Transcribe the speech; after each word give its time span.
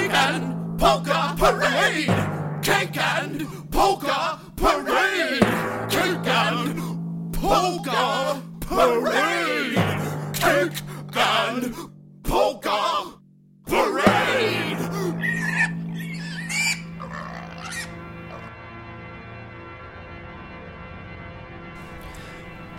Cake 0.00 0.14
and 0.14 0.78
polka 0.78 1.34
parade! 1.36 2.62
Cake 2.62 2.96
and 2.96 3.70
polka 3.70 4.40
parade! 4.56 5.42
Cake 5.90 6.26
and 6.26 7.34
polka 7.34 8.42
parade! 8.60 9.74
Cake 10.32 10.82
and 11.14 11.74
polka 12.22 12.89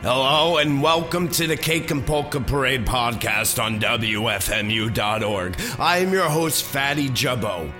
Hello 0.04 0.58
and 0.58 0.82
welcome 0.82 1.28
to 1.28 1.46
the 1.46 1.56
Cake 1.56 1.92
and 1.92 2.04
Polka 2.04 2.42
Parade 2.42 2.88
podcast 2.88 3.64
on 3.64 3.80
WFMU.org. 3.80 5.62
I 5.78 6.00
am 6.00 6.12
your 6.12 6.28
host, 6.28 6.64
Fatty 6.64 7.08
Jubbo. 7.10 7.72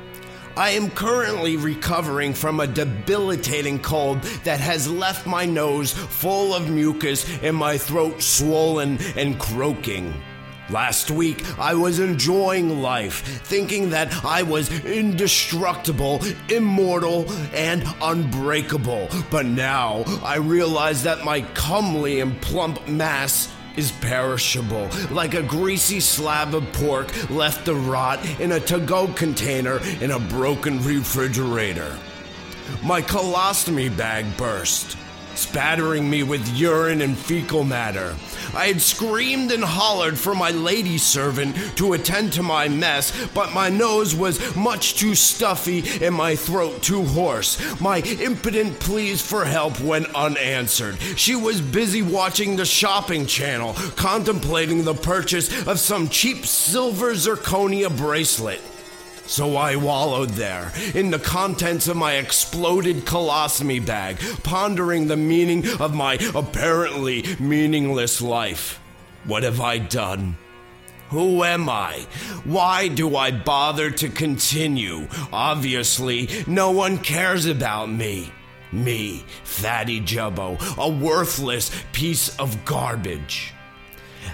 I 0.56 0.70
am 0.70 0.92
currently 0.92 1.58
recovering 1.58 2.36
from 2.36 2.60
a 2.60 2.68
debilitating 2.68 3.80
cold 3.80 4.22
that 4.44 4.60
has 4.60 4.88
left 4.88 5.26
my 5.26 5.48
nose 5.48 5.94
full 5.94 6.54
of 6.54 6.70
mucus 6.70 7.26
and 7.42 7.56
my 7.56 7.76
throat 7.76 8.22
swollen 8.22 9.00
and 9.16 9.40
croaking. 9.40 10.14
Last 10.72 11.12
week, 11.12 11.44
I 11.60 11.74
was 11.74 12.00
enjoying 12.00 12.82
life, 12.82 13.42
thinking 13.44 13.90
that 13.90 14.24
I 14.24 14.44
was 14.44 14.72
indestructible, 14.86 16.22
immortal, 16.48 17.30
and 17.54 17.84
unbreakable. 18.02 19.10
But 19.30 19.46
now, 19.46 20.06
I 20.24 20.38
realize 20.38 21.04
that 21.04 21.26
my 21.26 21.42
comely 21.56 22.22
and 22.22 22.42
plump 22.42 22.88
mass 22.88 23.54
is 23.76 23.92
perishable, 24.00 24.90
like 25.10 25.34
a 25.34 25.44
greasy 25.44 26.00
slab 26.00 26.56
of 26.56 26.72
pork 26.72 27.30
left 27.30 27.66
to 27.66 27.76
rot 27.76 28.26
in 28.40 28.54
a 28.54 28.60
to 28.62 28.80
go 28.80 29.08
container 29.10 29.80
in 30.00 30.12
a 30.12 30.20
broken 30.20 30.82
refrigerator. 30.84 31.98
My 32.82 33.02
colostomy 33.02 33.96
bag 33.96 34.26
burst 34.38 34.96
spattering 35.36 36.10
me 36.10 36.24
with 36.24 36.48
urine 36.56 37.02
and 37.02 37.18
fecal 37.18 37.64
matter. 37.64 38.16
I 38.54 38.68
had 38.68 38.82
screamed 38.82 39.52
and 39.52 39.64
hollered 39.64 40.18
for 40.18 40.36
my 40.36 40.52
lady 40.52 40.98
servant 40.98 41.56
to 41.78 41.94
attend 41.94 42.34
to 42.34 42.44
my 42.44 42.68
mess, 42.68 43.14
but 43.34 43.54
my 43.54 43.70
nose 43.70 44.14
was 44.16 44.56
much 44.56 44.96
too 44.96 45.16
stuffy 45.16 45.84
and 46.06 46.14
my 46.14 46.36
throat 46.36 46.82
too 46.82 47.04
hoarse. 47.04 47.80
My 47.80 48.00
impotent 48.00 48.80
pleas 48.80 49.22
for 49.22 49.46
help 49.46 49.80
went 49.80 50.14
unanswered. 50.16 51.00
She 51.16 51.36
was 51.36 51.62
busy 51.62 52.02
watching 52.02 52.56
the 52.56 52.66
shopping 52.66 53.26
channel, 53.26 53.74
contemplating 53.96 54.84
the 54.84 54.96
purchase 54.96 55.66
of 55.68 55.80
some 55.80 56.10
cheap 56.10 56.46
silver 56.46 57.14
zirconia 57.14 57.96
bracelet. 57.96 58.62
So 59.32 59.56
I 59.56 59.78
wallowed 59.78 60.32
there 60.32 60.74
in 60.94 61.10
the 61.10 61.18
contents 61.18 61.88
of 61.88 61.96
my 61.96 62.16
exploded 62.16 63.06
colostomy 63.06 63.84
bag, 63.84 64.20
pondering 64.44 65.08
the 65.08 65.16
meaning 65.16 65.66
of 65.80 65.96
my 65.96 66.16
apparently 66.36 67.24
meaningless 67.40 68.22
life. 68.22 68.82
What 69.24 69.44
have 69.44 69.62
I 69.62 69.78
done? 69.78 70.36
Who 71.12 71.46
am 71.46 71.70
I? 71.70 72.08
Why 72.44 72.90
do 72.90 73.16
I 73.16 73.32
bother 73.32 73.90
to 73.90 74.10
continue? 74.10 75.08
Obviously, 75.32 76.28
no 76.46 76.72
one 76.72 76.98
cares 76.98 77.46
about 77.46 77.90
me. 77.90 78.34
Me, 78.74 79.24
Fatty 79.46 80.02
Jubbo, 80.02 80.58
a 80.78 80.90
worthless 80.90 81.72
piece 81.94 82.38
of 82.38 82.66
garbage. 82.66 83.54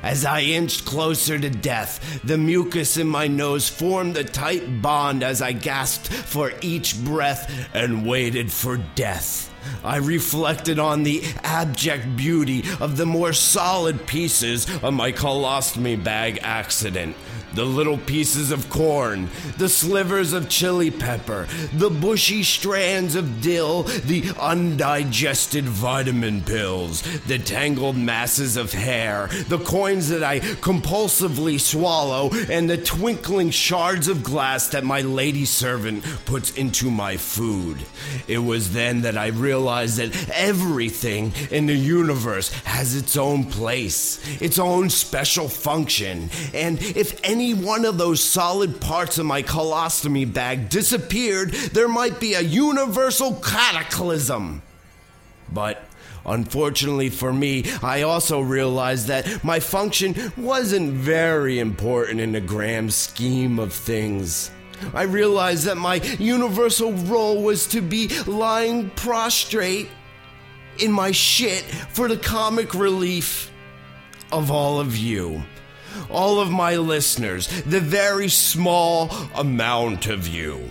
As 0.04 0.26
I 0.26 0.42
inched 0.42 0.86
closer 0.86 1.40
to 1.40 1.50
death, 1.50 2.22
the 2.24 2.38
mucus 2.38 2.98
in 2.98 3.08
my 3.08 3.28
nose 3.28 3.70
formed 3.70 4.18
a 4.18 4.24
tight 4.24 4.82
bond 4.82 5.24
as 5.24 5.42
I 5.42 5.52
gasped 5.54 6.08
for 6.08 6.54
each 6.62 7.04
breath 7.04 7.52
and 7.74 8.06
waited 8.06 8.52
for 8.52 8.78
death. 8.96 9.54
I 9.84 9.98
reflected 9.98 10.80
on 10.80 11.04
the 11.04 11.24
abject 11.44 12.16
beauty 12.16 12.64
of 12.80 12.98
the 12.98 13.06
more 13.06 13.34
solid 13.34 14.08
pieces 14.08 14.66
of 14.82 14.94
my 14.94 15.12
colostomy 15.12 16.02
bag 16.02 16.40
accident 16.42 17.16
the 17.58 17.66
little 17.66 17.98
pieces 17.98 18.52
of 18.52 18.70
corn, 18.70 19.28
the 19.58 19.68
slivers 19.68 20.32
of 20.32 20.48
chili 20.48 20.92
pepper, 20.92 21.48
the 21.74 21.90
bushy 21.90 22.44
strands 22.44 23.16
of 23.16 23.42
dill, 23.42 23.82
the 23.82 24.24
undigested 24.40 25.64
vitamin 25.66 26.40
pills, 26.40 27.02
the 27.26 27.40
tangled 27.40 27.98
masses 27.98 28.58
of 28.58 28.72
hair, 28.74 29.28
the 29.48 29.58
coins 29.58 30.08
that 30.10 30.22
I 30.22 30.40
compulsively 30.40 31.60
swallow, 31.60 32.30
and 32.48 32.70
the 32.70 32.78
twinkling 32.78 33.50
shards 33.50 34.08
of 34.08 34.22
glass 34.24 34.68
that 34.68 34.84
my 34.84 35.02
lady 35.02 35.46
servant 35.46 36.04
puts 36.26 36.52
into 36.52 36.92
my 36.92 37.18
food. 37.18 37.80
It 38.28 38.38
was 38.38 38.74
then 38.74 39.02
that 39.02 39.18
I 39.18 39.30
realized 39.30 39.98
that 39.98 40.30
everything 40.30 41.34
in 41.50 41.66
the 41.66 41.74
universe 41.74 42.52
has 42.66 42.96
its 42.96 43.18
own 43.18 43.46
place, 43.46 44.20
its 44.40 44.60
own 44.60 44.92
special 44.92 45.50
function, 45.50 46.30
and 46.54 46.80
if 46.80 47.20
any 47.24 47.47
one 47.54 47.86
of 47.86 47.98
those 47.98 48.24
solid 48.24 48.80
parts 48.80 49.18
of 49.18 49.26
my 49.26 49.44
colostomy 49.44 50.32
bag 50.32 50.70
disappeared, 50.70 51.52
there 51.52 51.88
might 51.88 52.20
be 52.20 52.34
a 52.34 52.42
universal 52.42 53.36
cataclysm. 53.36 54.62
But 55.52 55.84
Unfortunately 56.28 57.10
for 57.10 57.32
me, 57.32 57.64
I 57.82 58.02
also 58.02 58.42
realized 58.42 59.08
that 59.08 59.46
my 59.46 59.62
function 59.62 60.34
wasn't 60.36 60.92
very 60.92 61.58
important 61.58 62.20
in 62.20 62.34
the 62.34 62.42
grand 62.42 62.94
scheme 62.94 63.60
of 63.60 63.72
things. 63.72 64.52
I 64.94 65.04
realized 65.04 65.66
that 65.66 65.78
my 65.78 65.96
universal 66.20 66.92
role 66.92 67.42
was 67.42 67.66
to 67.68 67.82
be 67.82 68.10
lying 68.26 68.90
prostrate 68.92 69.90
in 70.80 70.92
my 70.92 71.12
shit 71.12 71.64
for 71.64 72.08
the 72.10 72.18
comic 72.18 72.76
relief 72.76 73.50
of 74.32 74.52
all 74.52 74.80
of 74.80 74.98
you 74.98 75.42
all 76.10 76.40
of 76.40 76.50
my 76.50 76.76
listeners, 76.76 77.48
the 77.64 77.80
very 77.80 78.30
small 78.30 79.12
amount 79.36 80.08
of 80.08 80.28
you. 80.28 80.70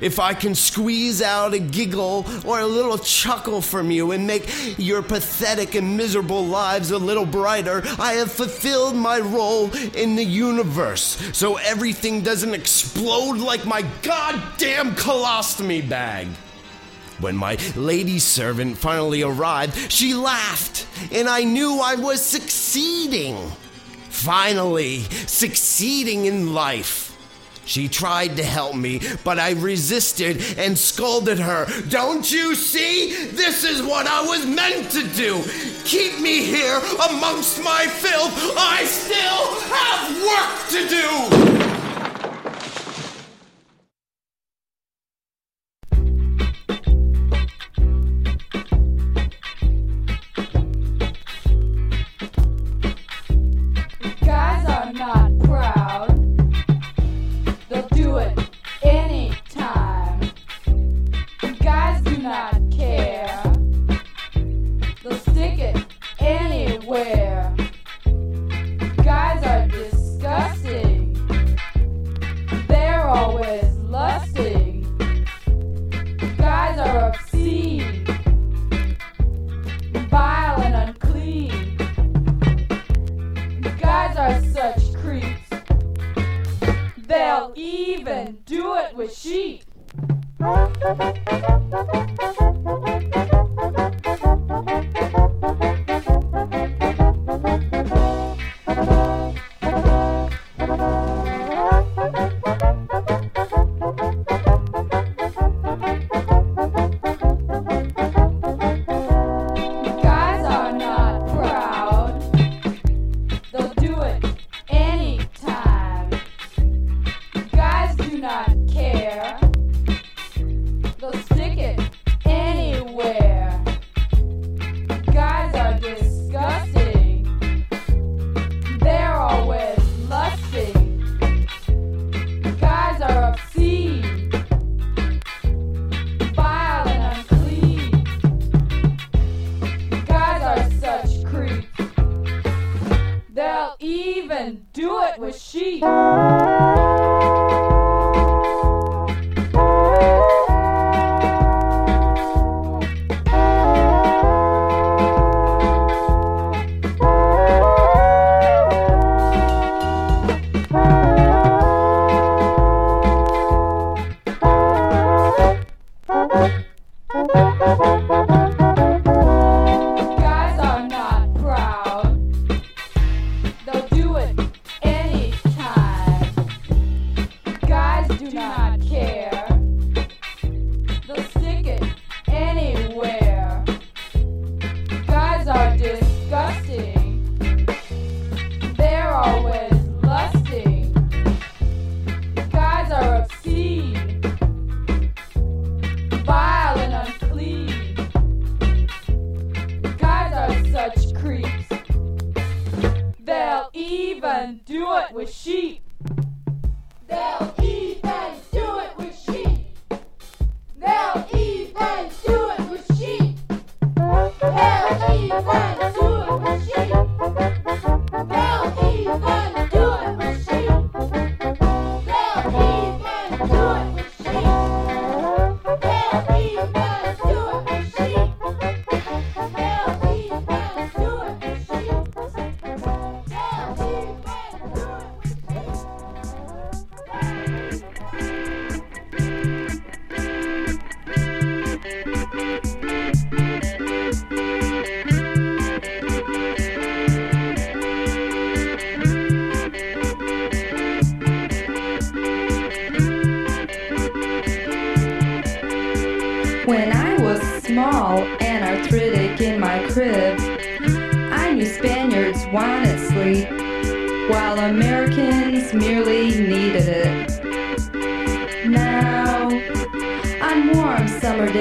If 0.00 0.18
I 0.18 0.34
can 0.34 0.54
squeeze 0.54 1.22
out 1.22 1.54
a 1.54 1.58
giggle 1.58 2.26
or 2.44 2.60
a 2.60 2.66
little 2.66 2.98
chuckle 2.98 3.62
from 3.62 3.90
you 3.90 4.12
and 4.12 4.26
make 4.26 4.44
your 4.78 5.02
pathetic 5.02 5.74
and 5.74 5.96
miserable 5.96 6.44
lives 6.44 6.90
a 6.90 6.98
little 6.98 7.26
brighter, 7.26 7.82
I 7.98 8.14
have 8.14 8.30
fulfilled 8.30 8.94
my 8.94 9.20
role 9.20 9.70
in 9.94 10.16
the 10.16 10.24
universe 10.24 11.18
so 11.32 11.56
everything 11.56 12.20
doesn't 12.20 12.54
explode 12.54 13.38
like 13.38 13.64
my 13.64 13.82
goddamn 14.02 14.94
colostomy 14.96 15.88
bag. 15.88 16.28
When 17.18 17.36
my 17.36 17.56
lady 17.76 18.18
servant 18.18 18.76
finally 18.76 19.22
arrived, 19.22 19.90
she 19.90 20.12
laughed, 20.12 20.86
and 21.10 21.28
I 21.28 21.44
knew 21.44 21.80
I 21.82 21.94
was 21.94 22.20
succeeding 22.20 23.38
finally 24.16 25.00
succeeding 25.26 26.24
in 26.24 26.54
life. 26.54 27.12
She 27.66 27.88
tried 27.88 28.36
to 28.36 28.44
help 28.44 28.76
me, 28.76 29.00
but 29.24 29.38
I 29.38 29.52
resisted 29.52 30.40
and 30.56 30.78
scolded 30.78 31.38
her. 31.38 31.66
Don't 31.88 32.30
you 32.30 32.54
see? 32.54 33.26
This 33.26 33.64
is 33.64 33.82
what 33.82 34.06
I 34.06 34.22
was 34.24 34.46
meant 34.46 34.90
to 34.92 35.06
do. 35.14 35.42
Keep 35.84 36.20
me 36.20 36.44
here 36.44 36.80
amongst 37.10 37.62
my 37.62 37.86
filth. 37.86 38.32
I 38.56 38.84
still 38.84 39.60
have 39.74 40.06
work 40.22 40.68
to 40.70 40.88
do. 40.88 41.75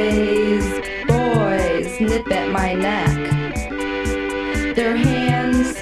Days, 0.09 0.65
boys 1.07 1.99
nip 1.99 2.31
at 2.31 2.51
my 2.51 2.73
neck. 2.73 3.15
Their 4.75 4.95
hands 4.95 5.73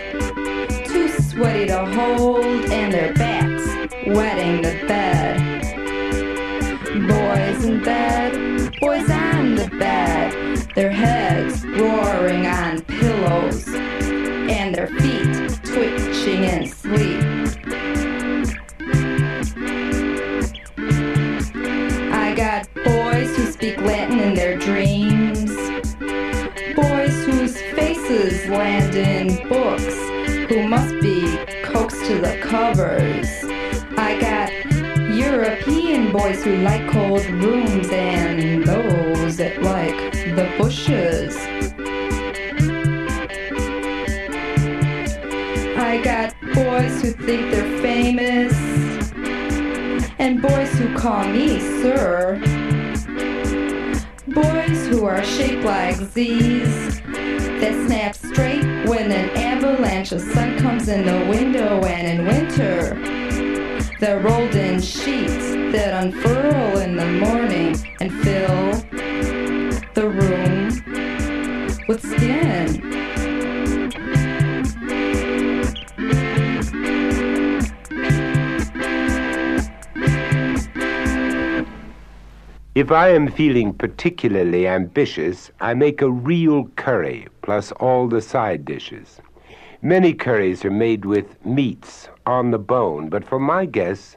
too 0.87 1.09
sweaty 1.09 1.67
to 1.67 1.85
hold, 1.85 2.45
and 2.71 2.93
their 2.93 3.13
backs 3.13 3.65
wetting 4.07 4.61
the 4.61 4.75
bed. 4.87 5.35
Boys 7.13 7.65
in 7.65 7.83
bed, 7.83 8.31
boys 8.79 9.09
on 9.09 9.55
the 9.55 9.67
bed, 9.77 10.31
their 10.73 10.91
heads 10.91 11.65
roaring 11.65 12.45
on 12.45 12.81
pillows, 12.81 13.72
to 32.07 32.19
the 32.19 32.37
covers. 32.41 33.29
I 33.97 34.19
got 34.19 34.51
European 35.15 36.11
boys 36.11 36.43
who 36.43 36.57
like 36.57 36.85
cold 36.89 37.25
rooms 37.27 37.87
and 37.91 38.65
those 38.65 39.37
that 39.37 39.61
like 39.61 40.11
the 40.35 40.53
bushes. 40.57 41.37
I 45.77 46.01
got 46.03 46.35
boys 46.53 47.01
who 47.01 47.11
think 47.11 47.51
they're 47.51 47.81
famous 47.81 48.53
and 50.19 50.41
boys 50.41 50.73
who 50.73 50.93
call 50.97 51.25
me 51.25 51.61
sir. 51.81 52.37
Boys 54.27 54.87
who 54.87 55.05
are 55.05 55.23
shaped 55.23 55.63
like 55.63 55.95
Z's 55.95 56.99
that 57.63 57.85
snap 57.87 58.13
straight 58.13 58.22
when 58.22 58.22
an 58.22 58.22
avalanche 59.63 60.09
sun 60.09 60.57
comes 60.57 60.89
in 60.89 61.05
the 61.05 61.25
window 61.29 61.81
and 61.85 62.19
in 62.19 62.27
winter. 62.27 62.99
Rolled 64.21 64.53
in 64.53 64.81
sheets 64.81 65.53
that 65.71 66.03
unfurl 66.03 66.77
in 66.79 66.97
the 66.97 67.05
morning 67.05 67.73
and 68.01 68.11
fill 68.21 68.71
the 69.93 70.09
room 70.09 70.67
with 71.87 72.01
skin. 72.01 72.81
If 82.75 82.91
I 82.91 83.09
am 83.09 83.31
feeling 83.31 83.73
particularly 83.73 84.67
ambitious, 84.67 85.49
I 85.61 85.73
make 85.73 86.01
a 86.01 86.11
real 86.11 86.65
curry 86.75 87.27
plus 87.41 87.71
all 87.73 88.09
the 88.09 88.21
side 88.21 88.65
dishes. 88.65 89.21
Many 89.85 90.13
curries 90.13 90.63
are 90.63 90.71
made 90.71 91.03
with 91.03 91.45
meats 91.45 92.07
on 92.25 92.51
the 92.51 92.57
bone, 92.57 93.09
but 93.09 93.25
for 93.25 93.37
my 93.37 93.65
guests, 93.65 94.15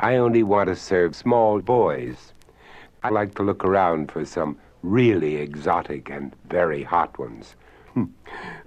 I 0.00 0.16
only 0.16 0.42
want 0.42 0.68
to 0.70 0.74
serve 0.74 1.14
small 1.14 1.60
boys. 1.60 2.32
I 3.04 3.10
like 3.10 3.36
to 3.36 3.44
look 3.44 3.64
around 3.64 4.10
for 4.10 4.24
some 4.24 4.58
really 4.82 5.36
exotic 5.36 6.10
and 6.10 6.34
very 6.48 6.82
hot 6.82 7.16
ones. 7.16 7.54
Hmm. 7.92 8.06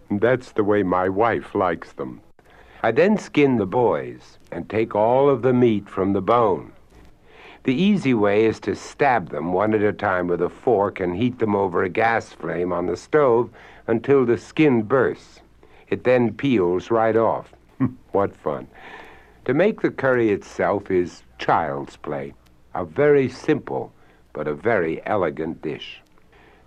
That's 0.10 0.54
the 0.54 0.63
way 0.63 0.84
my 0.84 1.10
wife 1.10 1.54
likes 1.54 1.92
them. 1.92 2.22
I 2.82 2.92
then 2.92 3.18
skin 3.18 3.58
the 3.58 3.66
boys 3.66 4.38
and 4.50 4.70
take 4.70 4.96
all 4.96 5.30
of 5.30 5.42
the 5.42 5.51
meat 5.51 5.89
from 5.89 6.13
the 6.13 6.22
bone. 6.22 6.72
The 7.66 7.75
easy 7.75 8.13
way 8.13 8.46
is 8.46 8.62
to 8.62 8.74
stab 8.74 9.32
them 9.32 9.51
one 9.51 9.74
at 9.74 9.82
a 9.82 9.92
time 9.92 10.27
with 10.27 10.42
a 10.42 10.48
fork 10.48 11.01
and 11.01 11.18
heat 11.18 11.39
them 11.39 11.58
over 11.58 11.84
a 11.84 11.89
gas 11.89 12.32
flame 12.32 12.72
on 12.72 12.86
the 12.86 12.96
stove 12.96 13.50
until 13.86 14.25
the 14.25 14.38
skin 14.38 14.84
bursts. 14.84 15.42
It 15.89 16.03
then 16.03 16.34
peels 16.34 16.91
right 16.91 17.15
off. 17.15 17.53
Hmm. 17.77 17.86
what 18.12 18.36
fun. 18.36 18.67
To 19.46 19.53
make 19.53 19.82
the 19.82 19.91
curry 19.91 20.32
itself 20.32 20.91
is 20.91 21.24
child's 21.38 21.96
play, 21.96 22.34
a 22.74 22.84
very 22.84 23.29
simple 23.29 23.94
but 24.34 24.48
a 24.48 24.53
very 24.53 25.03
elegant 25.06 25.62
dish. 25.62 26.01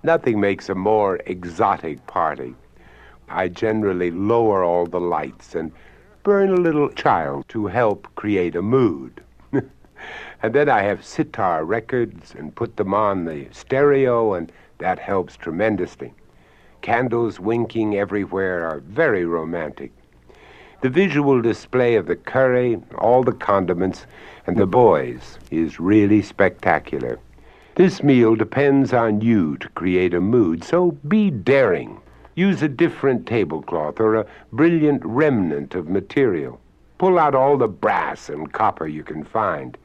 Nothing 0.02 0.40
makes 0.40 0.68
a 0.68 0.74
more 0.74 1.20
exotic 1.26 2.04
party. 2.06 2.54
I 3.28 3.48
generally 3.48 4.10
lower 4.10 4.64
all 4.64 4.86
the 4.86 5.00
lights 5.00 5.54
and 5.54 5.70
burn 6.22 6.50
a 6.50 6.60
little 6.60 6.88
child 6.88 7.48
to 7.50 7.66
help 7.66 8.08
create 8.16 8.56
a 8.56 8.62
mood. 8.62 9.22
and 9.52 10.52
then 10.52 10.68
I 10.68 10.82
have 10.82 11.04
sitar 11.04 11.64
records 11.64 12.34
and 12.36 12.54
put 12.54 12.76
them 12.76 12.92
on 12.92 13.24
the 13.24 13.46
stereo, 13.52 14.34
and 14.34 14.50
that 14.78 14.98
helps 14.98 15.36
tremendously. 15.36 16.12
Candles 16.82 17.38
winking 17.38 17.96
everywhere 17.96 18.66
are 18.66 18.80
very 18.80 19.25
romantic. 19.25 19.92
The 20.80 20.88
visual 20.88 21.42
display 21.42 21.94
of 21.96 22.06
the 22.06 22.16
curry, 22.16 22.80
all 22.96 23.22
the 23.22 23.32
condiments, 23.32 24.06
and 24.46 24.56
the 24.56 24.66
boys 24.66 25.38
is 25.50 25.78
really 25.78 26.22
spectacular. 26.22 27.18
This 27.75 28.02
meal 28.02 28.34
depends 28.34 28.94
on 28.94 29.20
you 29.20 29.58
to 29.58 29.68
create 29.70 30.14
a 30.14 30.20
mood, 30.20 30.64
so 30.64 30.92
be 31.06 31.30
daring. 31.30 32.00
Use 32.34 32.62
a 32.62 32.68
different 32.68 33.26
tablecloth 33.26 34.00
or 34.00 34.14
a 34.14 34.26
brilliant 34.52 35.04
remnant 35.04 35.75
of 35.75 35.88
material. 35.88 36.58
Pull 36.96 37.18
out 37.18 37.34
all 37.34 37.58
the 37.58 37.68
brass 37.68 38.30
and 38.30 38.52
copper 38.52 38.87
you 38.87 39.02
can 39.02 39.22
find. 39.22 39.76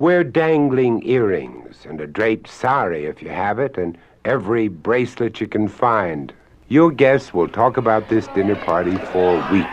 Wear 0.00 0.24
dangling 0.24 1.06
earrings 1.06 1.86
and 1.88 2.00
a 2.00 2.06
draped 2.06 2.48
sari 2.48 3.04
if 3.04 3.22
you 3.22 3.28
have 3.28 3.58
it, 3.58 3.78
and 3.78 3.96
every 4.24 4.66
bracelet 4.66 5.40
you 5.40 5.46
can 5.46 5.68
find. 5.68 6.32
Your 6.72 6.92
guests 6.92 7.34
will 7.34 7.48
talk 7.48 7.78
about 7.78 8.08
this 8.08 8.28
dinner 8.28 8.54
party 8.54 8.94
for 8.94 9.38
weeks. 9.50 9.68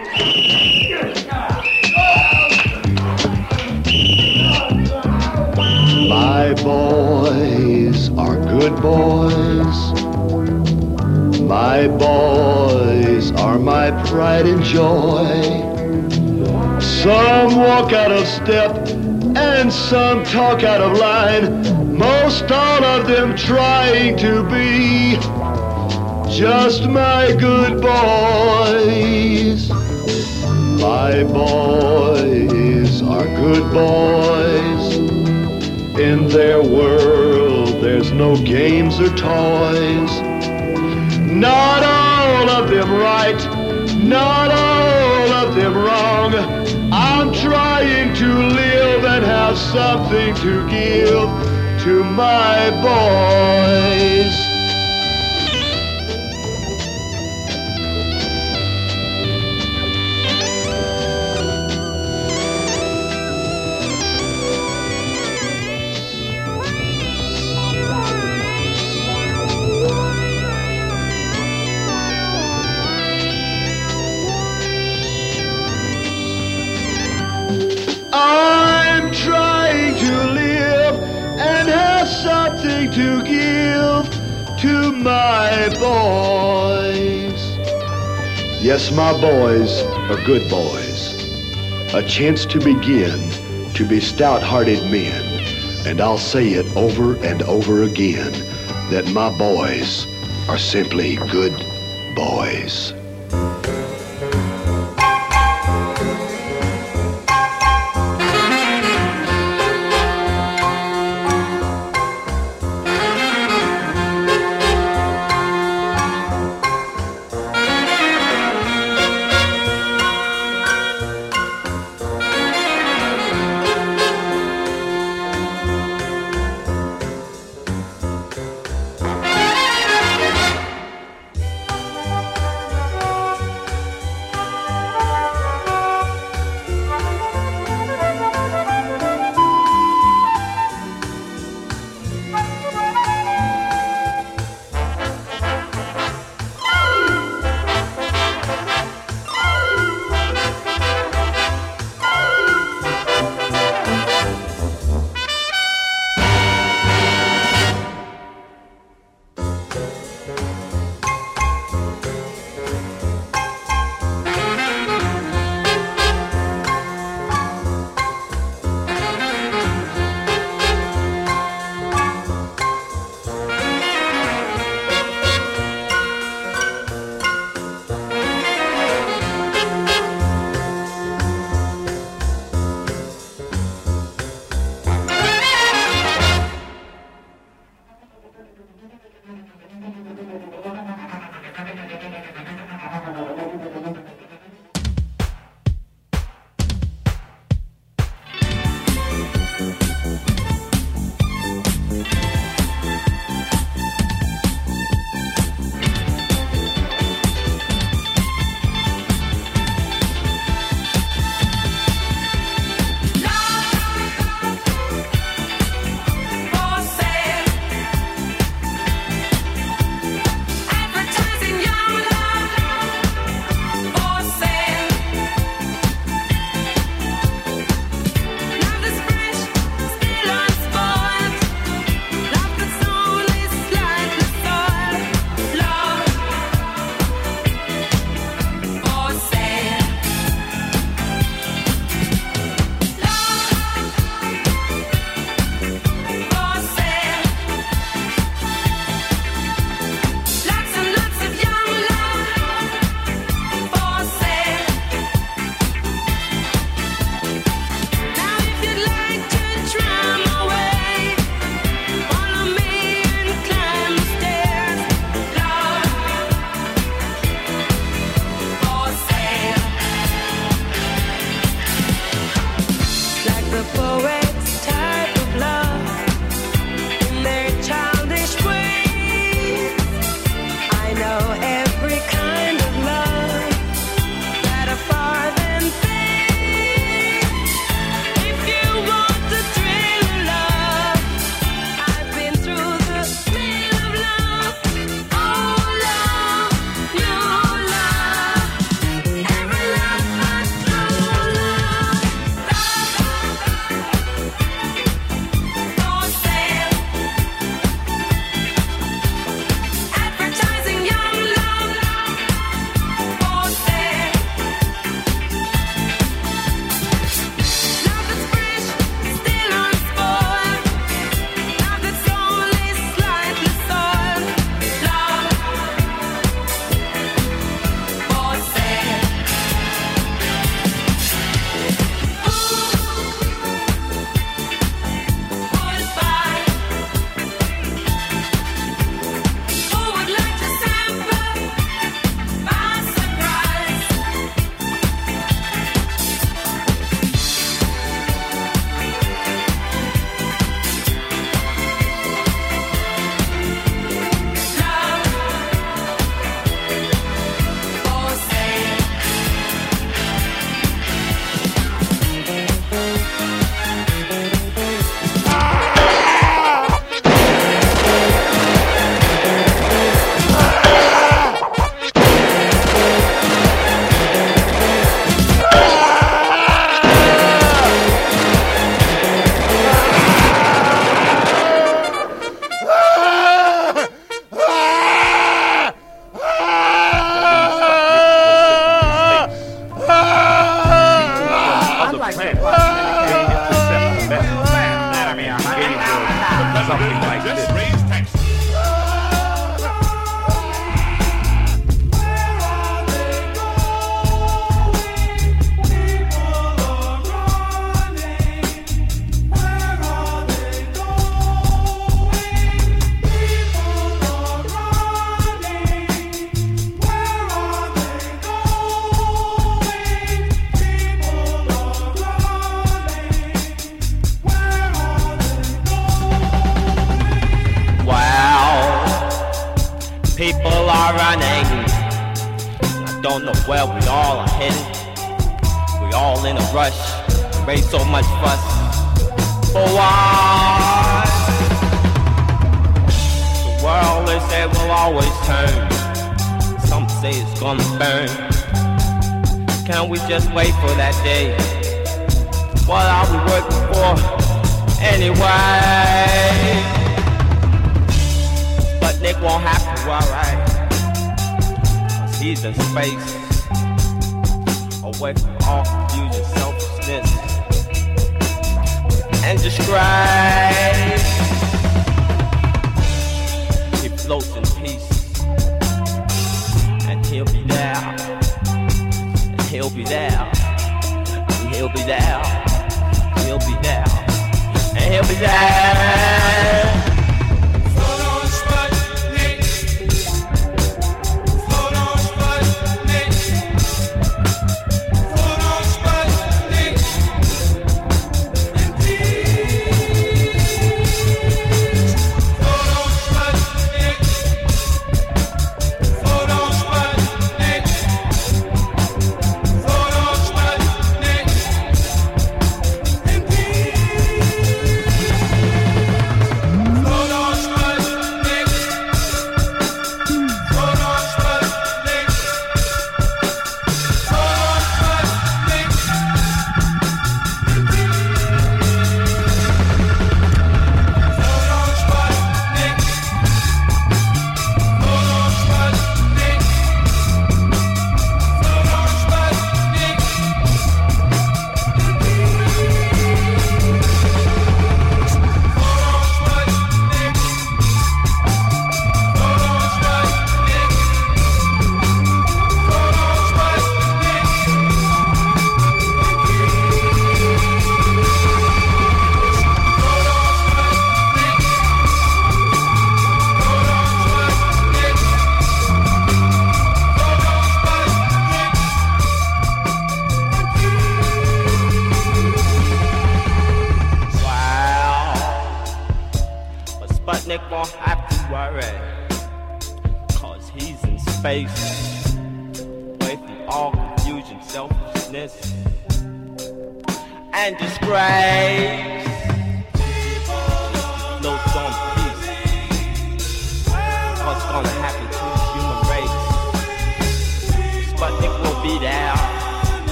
My 6.09 6.55
boys 6.63 8.09
are 8.17 8.37
good 8.37 8.81
boys. 8.81 9.77
My 11.39 11.87
boys 11.87 13.31
are 13.33 13.59
my 13.59 13.91
pride 14.07 14.47
and 14.47 14.63
joy. 14.63 15.27
Some 16.79 17.57
walk 17.57 17.93
out 17.93 18.11
of 18.11 18.25
step 18.25 18.75
and 19.37 19.71
some 19.71 20.23
talk 20.23 20.63
out 20.63 20.81
of 20.81 20.97
line. 20.97 21.95
Most 21.95 22.51
all 22.51 22.83
of 22.83 23.05
them 23.05 23.35
trying 23.35 24.17
to 24.17 24.43
be 24.49 25.17
just 26.29 26.87
my 26.87 27.33
good 27.39 27.81
boys. 27.81 29.69
My 30.79 31.23
boys 31.23 33.01
are 33.01 33.25
good 33.25 33.71
boys. 33.73 34.97
In 35.99 36.27
their 36.27 36.61
world, 36.61 37.81
there's 37.81 38.11
no 38.11 38.35
games 38.43 38.99
or 38.99 39.09
toys. 39.15 40.21
Not 41.21 41.83
all 41.83 42.49
of 42.49 42.69
them 42.69 42.91
right, 42.91 43.39
not 44.03 44.51
all 44.51 45.31
of 45.31 45.55
them 45.55 45.75
wrong. 45.75 46.35
I'm 46.91 47.33
trying 47.33 48.13
to 48.15 48.27
live 48.27 49.05
and 49.05 49.23
have 49.23 49.57
something 49.57 50.35
to 50.35 50.69
give 50.69 51.29
to 51.83 52.03
my 52.03 52.69
boys. 52.81 54.56
My 85.03 85.69
boys. 85.79 87.41
Yes, 88.61 88.91
my 88.91 89.11
boys 89.19 89.81
are 90.09 90.23
good 90.25 90.49
boys. 90.49 91.13
A 91.93 92.03
chance 92.03 92.45
to 92.47 92.59
begin 92.59 93.29
to 93.73 93.87
be 93.87 93.99
stout-hearted 93.99 94.91
men. 94.91 95.23
And 95.85 96.01
I'll 96.01 96.17
say 96.17 96.49
it 96.49 96.75
over 96.75 97.15
and 97.23 97.41
over 97.43 97.83
again 97.83 98.31
that 98.89 99.09
my 99.13 99.35
boys 99.37 100.05
are 100.49 100.57
simply 100.57 101.15
good 101.31 101.53
boys. 102.15 102.93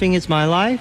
Surfing 0.00 0.14
is 0.14 0.30
my 0.30 0.46
life. 0.46 0.80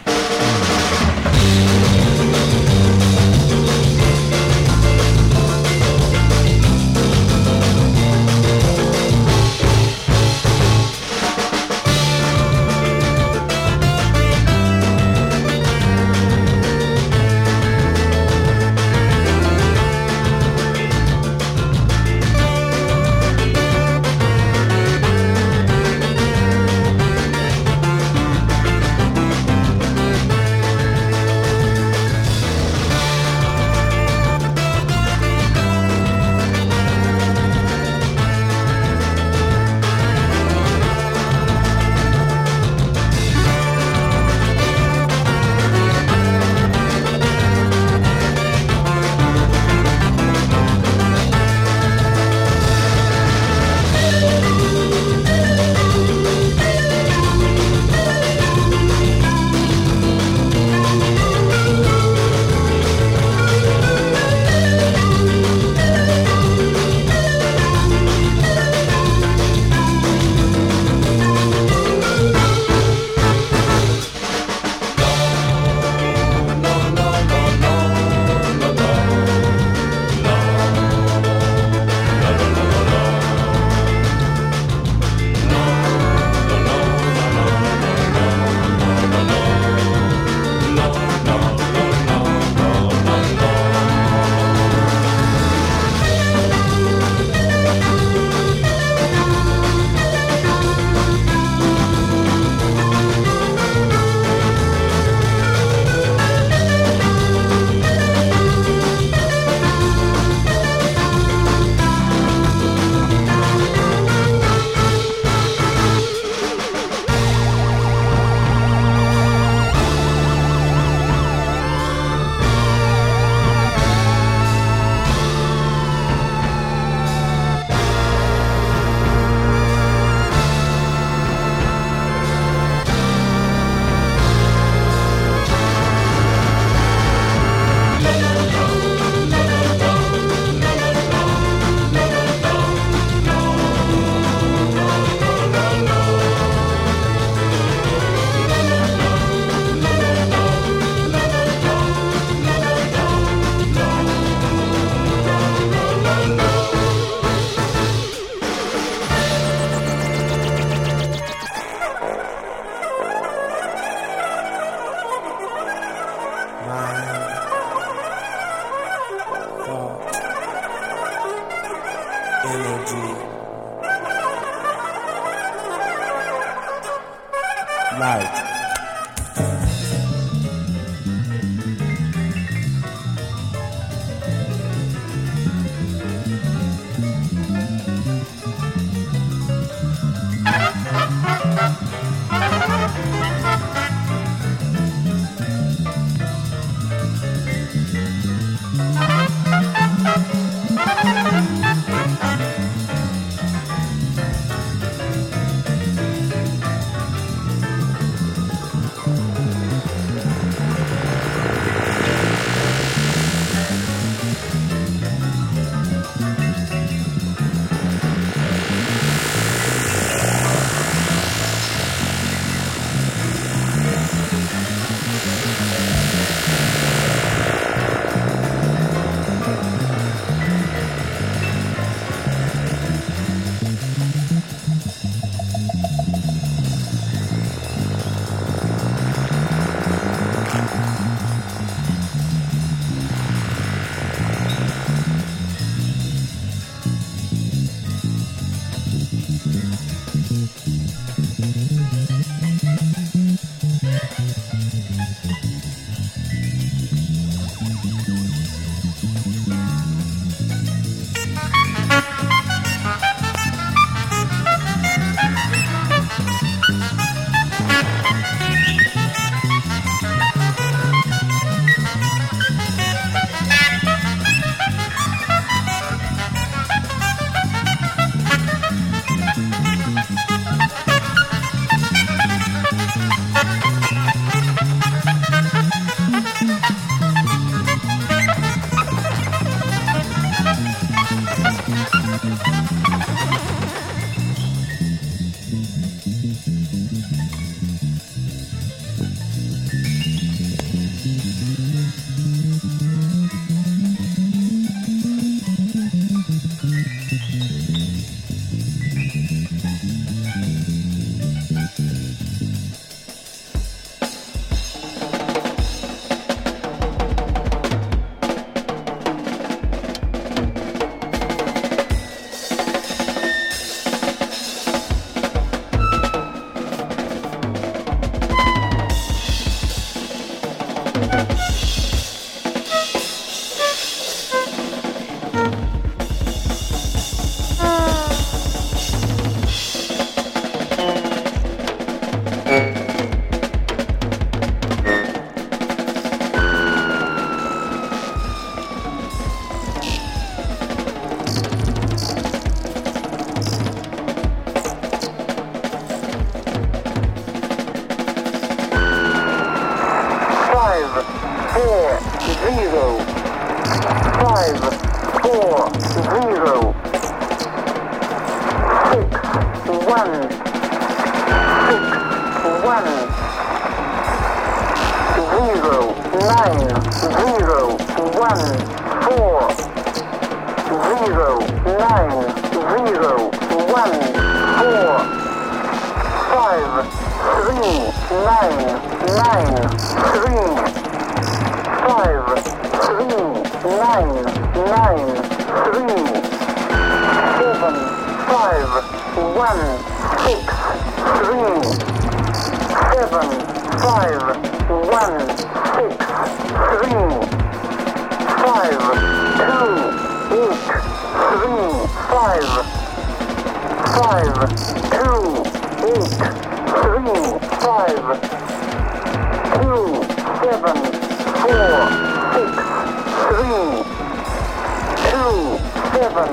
Seven, 425.99 426.31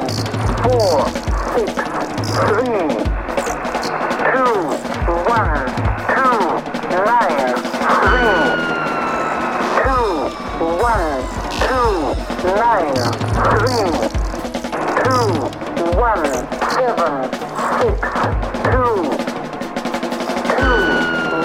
four, 0.62 1.02
six, 1.56 1.72
three, 2.46 2.86
two, 4.30 4.54
one, 5.26 5.58
two, 6.14 6.38
nine, 6.94 7.50
three, 8.06 8.38
two, 9.82 10.06
one, 10.70 11.18
two, 11.66 11.90
nine, 12.46 12.94
three, 13.50 13.90
two, 15.02 15.26
one, 15.98 16.24
seven, 16.70 17.12
six, 17.80 17.98
two, 18.70 18.94
two, 20.54 20.78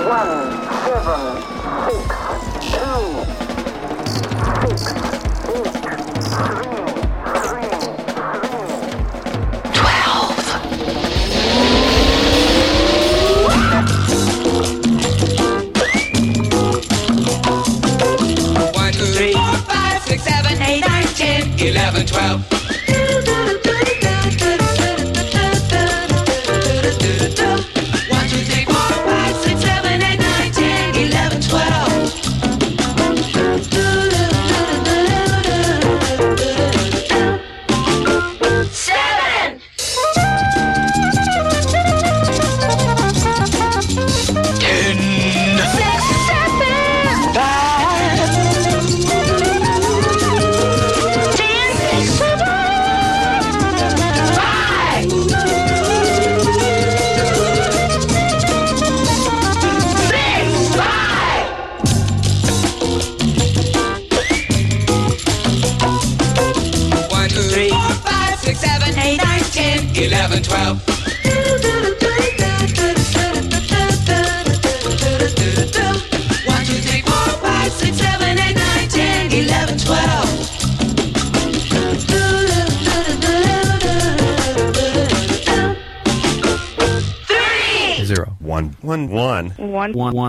one, 0.05 0.33
seven, 0.85 1.50
12. 22.11 22.50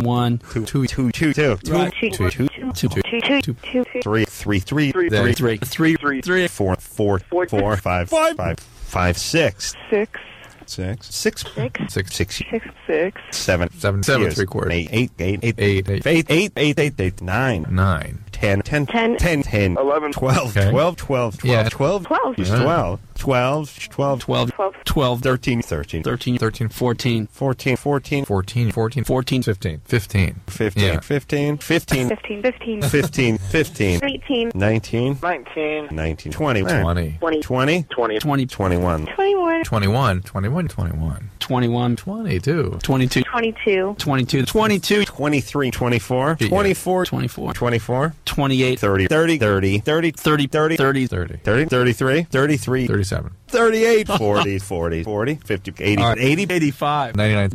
One. 0.05 0.39
Two. 0.53 0.65
Two. 0.65 0.87
Two. 0.87 1.11
Two. 1.13 1.33
Two. 1.33 1.57
Right. 1.69 1.93
Two. 2.01 2.11
Two. 2.11 2.31
Two. 2.31 2.49
Two. 2.75 2.89
Two, 2.89 2.89
two, 2.89 3.41
two, 3.43 3.85
two. 3.85 3.85
Three. 4.03 4.25
Three. 4.25 4.61
Three. 4.61 4.93
Three. 4.93 5.09
There. 5.09 5.33
Three. 5.33 5.59
Three. 5.59 5.97
Three. 5.97 6.21
Three. 6.21 6.49
Four. 6.49 6.77
Four. 6.77 7.19
Four. 7.21 7.47
Four. 7.49 7.77
Five. 7.77 8.09
Five. 8.09 8.37
Five. 8.37 8.59
Five. 8.59 9.19
Six. 9.19 9.75
Six. 9.91 10.19
Six. 10.67 11.15
Six. 11.15 11.45
Six. 11.55 11.81
Six. 11.89 12.15
Six. 12.15 12.37
Six. 12.37 12.67
Six. 12.87 13.21
Seven. 13.33 13.71
Seven, 13.73 14.03
seven, 14.03 14.31
three 14.31 14.47
quarters. 14.47 14.73
Eight. 14.73 14.89
Eight. 14.93 15.11
Eight. 15.19 15.41
Eight. 15.43 15.55
Eight, 15.59 15.89
eight. 15.89 16.07
Eight. 16.07 16.27
Eight. 16.31 16.53
Eight. 16.57 16.79
Eight. 16.79 17.01
Eight. 17.01 17.23
Nine. 17.23 17.67
Nine. 17.69 18.25
Ten. 18.33 18.63
Ten. 18.63 18.87
Ten. 18.87 19.17
Ten. 19.17 19.43
Ten. 19.43 19.77
Eleven. 19.77 20.13
Twelve. 20.13 20.57
Okay. 20.57 20.71
Twelve. 20.71 20.97
Twelve. 20.97 21.39
Twelve. 21.39 21.45
Yeah. 21.45 21.69
Twelve. 21.69 22.07
Twelve. 22.07 23.01
It's 23.15 23.21
Yeah. 23.21 23.25
Twelve. 23.25 23.79
Twelve. 23.91 24.21
Twelve. 24.21 24.21
Twelve. 24.21 24.51
Twelve. 24.51 24.75
Twelve. 24.85 25.21
Thirteen. 25.23 25.63
Thirteen. 25.63 26.03
Thirteen. 26.03 26.39
Thirteen. 26.39 26.69
Fourteen. 26.69 27.27
Fourteen. 27.29 27.77
Fourteen. 27.77 28.25
Fourteen. 28.25 28.71
Fourteen. 28.73 29.05
Fourteen. 29.05 29.43
Fifteen. 29.43 29.81
Fifteen. 29.85 30.41
Fifteen. 30.47 30.85
Yeah. 30.85 31.01
Fifteen. 31.01 31.59
Fifteen. 31.59 32.09
Fifteen. 32.09 32.43
Fifteen. 32.43 32.83
Fifteen. 32.83 33.39
Fifteen. 33.39 34.01
Eighteen. 34.05 34.51
Nineteen. 34.55 35.19
Nineteen. 35.23 35.89
Nineteen. 35.91 36.33
Twenty. 36.33 36.63
Twenty. 36.63 37.19
Twenty. 37.19 37.41
Twenty. 37.43 37.83
Twenty. 37.85 38.19
Twenty. 38.19 38.47
Twenty-one. 38.47 39.07
Twenty-one. 39.07 39.63
Twenty-one. 39.65 40.23
Twenty-one. 40.23 40.69
Twenty-one. 40.69 41.31
Twenty-one. 41.39 41.97
Twenty-two. 41.97 42.79
Twenty-two. 42.83 43.23
Twenty-two. 43.23 43.95
Twenty-two. 43.95 44.45
Twenty-two. 44.45 45.05
23, 45.05 45.71
24, 45.71 46.37
24, 46.37 47.05
24. 47.07 47.53
24, 47.53 48.15
28. 48.25 48.79
30, 48.79 49.07
30, 49.07 49.79
30, 49.79 49.79
30, 49.79 50.47
30. 50.47 50.47
30, 50.47 50.77
30. 50.77 51.07
30. 51.07 51.37
30, 51.37 51.65
33, 51.65 52.23
33, 52.25 52.87
37. 53.13 53.37
38, 53.49 54.09
40, 54.19 54.59
40, 54.59 55.03
40, 55.05 55.35
50, 55.37 55.73
80, 55.79 56.03
All 56.03 56.09
right. 56.09 56.19
80, 56.19 56.43
85. 56.55 57.17
99. 57.17 57.51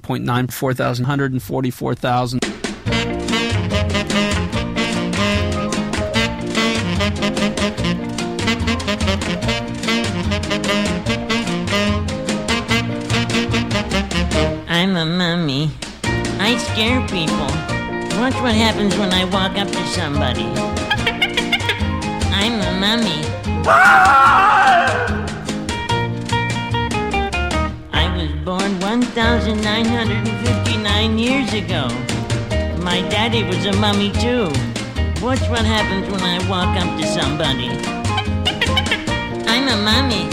99.9. 0.00 0.52
4,000. 0.52 1.04
144,000. 1.04 2.40
I'm 14.68 14.96
a 14.96 15.04
mummy. 15.04 15.70
I 16.38 16.56
scare 16.58 17.00
people. 17.08 17.36
Watch 18.20 18.34
what 18.42 18.54
happens 18.54 18.96
when 18.96 19.12
I 19.12 19.24
walk 19.24 19.56
up 19.56 19.68
to 19.68 19.86
somebody. 19.88 20.44
I'm 22.32 22.60
a 22.60 22.80
mummy. 22.80 23.41
I 23.64 25.06
was 28.16 28.30
born 28.44 28.80
1,959 28.80 31.18
years 31.18 31.52
ago. 31.52 31.88
My 32.82 33.02
daddy 33.08 33.44
was 33.44 33.64
a 33.66 33.72
mummy 33.74 34.10
too. 34.12 34.50
Watch 35.24 35.48
what 35.48 35.64
happens 35.64 36.10
when 36.10 36.22
I 36.22 36.38
walk 36.48 36.76
up 36.76 36.98
to 37.00 37.06
somebody. 37.06 37.68
I'm 39.46 39.68
a 39.68 39.76
mummy. 39.82 40.28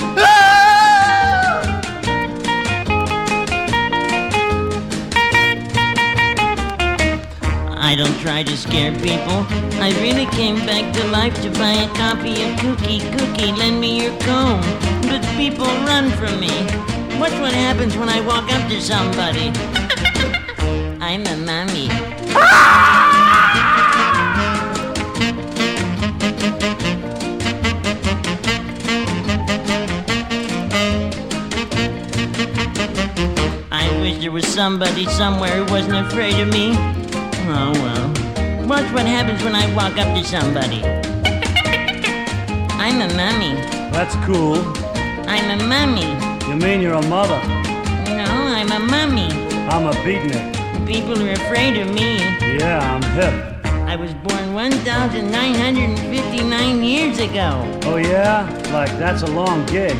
I 7.81 7.95
don't 7.95 8.19
try 8.19 8.43
to 8.43 8.57
scare 8.57 8.91
people. 8.91 9.45
I 9.79 9.95
really 10.01 10.25
came 10.35 10.57
back 10.65 10.93
to 10.93 11.07
life 11.07 11.33
to 11.41 11.49
buy 11.51 11.71
a 11.71 11.87
copy 11.95 12.33
of 12.33 12.59
Kookie 12.59 12.99
Kookie. 12.99 13.57
Lend 13.57 13.79
me 13.79 14.03
your 14.03 14.11
comb. 14.19 14.59
But 15.03 15.23
people 15.37 15.65
run 15.87 16.11
from 16.11 16.41
me. 16.41 16.51
Watch 17.19 17.31
what 17.39 17.53
happens 17.53 17.95
when 17.95 18.09
I 18.09 18.19
walk 18.19 18.51
up 18.51 18.69
to 18.69 18.81
somebody. 18.81 19.53
I'm 20.99 21.25
a 21.25 21.37
mummy. 21.37 21.87
I 33.71 33.99
wish 34.01 34.19
there 34.19 34.31
was 34.33 34.45
somebody 34.45 35.05
somewhere 35.05 35.63
who 35.63 35.71
wasn't 35.71 36.05
afraid 36.05 36.37
of 36.41 36.49
me. 36.49 36.98
Oh 37.51 37.71
well. 37.73 38.13
Watch 38.67 38.85
what 38.93 39.07
happens 39.07 39.41
when 39.43 39.55
I 39.55 39.65
walk 39.73 39.97
up 39.97 40.13
to 40.15 40.23
somebody. 40.23 40.83
I'm 42.77 43.01
a 43.01 43.07
mummy. 43.15 43.55
That's 43.91 44.15
cool. 44.23 44.61
I'm 45.27 45.49
a 45.59 45.63
mummy. 45.65 46.05
You 46.47 46.55
mean 46.55 46.79
you're 46.79 46.93
a 46.93 47.01
mother? 47.07 47.41
No, 48.05 48.53
I'm 48.53 48.71
a 48.71 48.77
mummy. 48.79 49.31
I'm 49.67 49.87
a 49.87 49.93
beatnik. 50.05 50.53
People 50.85 51.19
are 51.23 51.31
afraid 51.31 51.77
of 51.77 51.89
me. 51.91 52.19
Yeah, 52.57 52.93
I'm 52.93 53.01
hip. 53.13 53.33
I 53.65 53.95
was 53.95 54.13
born 54.13 54.53
1,959 54.53 56.83
years 56.83 57.17
ago. 57.17 57.65
Oh 57.85 57.97
yeah? 57.97 58.45
Like 58.71 58.95
that's 58.99 59.23
a 59.23 59.27
long 59.27 59.65
gig. 59.65 59.97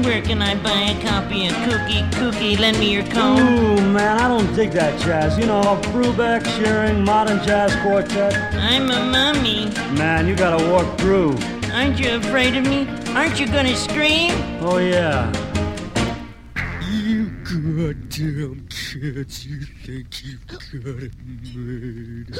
Where 0.00 0.22
can 0.22 0.40
I 0.40 0.54
buy 0.54 0.94
a 0.94 1.02
copy 1.02 1.46
of 1.46 1.52
Kookie 1.52 2.10
Kookie? 2.12 2.58
Lend 2.58 2.78
me 2.78 2.90
your 2.92 3.04
comb. 3.08 3.38
Ooh, 3.38 3.76
man, 3.92 4.18
I 4.18 4.26
don't 4.26 4.52
dig 4.56 4.70
that 4.70 4.98
jazz. 4.98 5.38
You 5.38 5.44
know, 5.44 5.60
Brubeck, 5.92 6.46
Shearing, 6.56 7.04
Modern 7.04 7.44
Jazz 7.44 7.74
Quartet. 7.82 8.34
I'm 8.54 8.90
a 8.90 9.04
mummy. 9.04 9.66
Man, 9.96 10.26
you 10.26 10.34
gotta 10.34 10.64
walk 10.70 10.98
through. 10.98 11.36
Aren't 11.72 11.98
you 12.00 12.16
afraid 12.16 12.56
of 12.56 12.64
me? 12.64 12.88
Aren't 13.14 13.38
you 13.38 13.46
gonna 13.46 13.76
scream? 13.76 14.32
Oh 14.62 14.78
yeah. 14.78 15.30
You 16.90 17.30
goddamn 17.44 18.68
kids, 18.92 19.46
you 19.46 19.60
think 19.84 20.22
you've 20.22 20.46
got 20.46 20.62
it 20.74 21.12
made. 21.54 22.36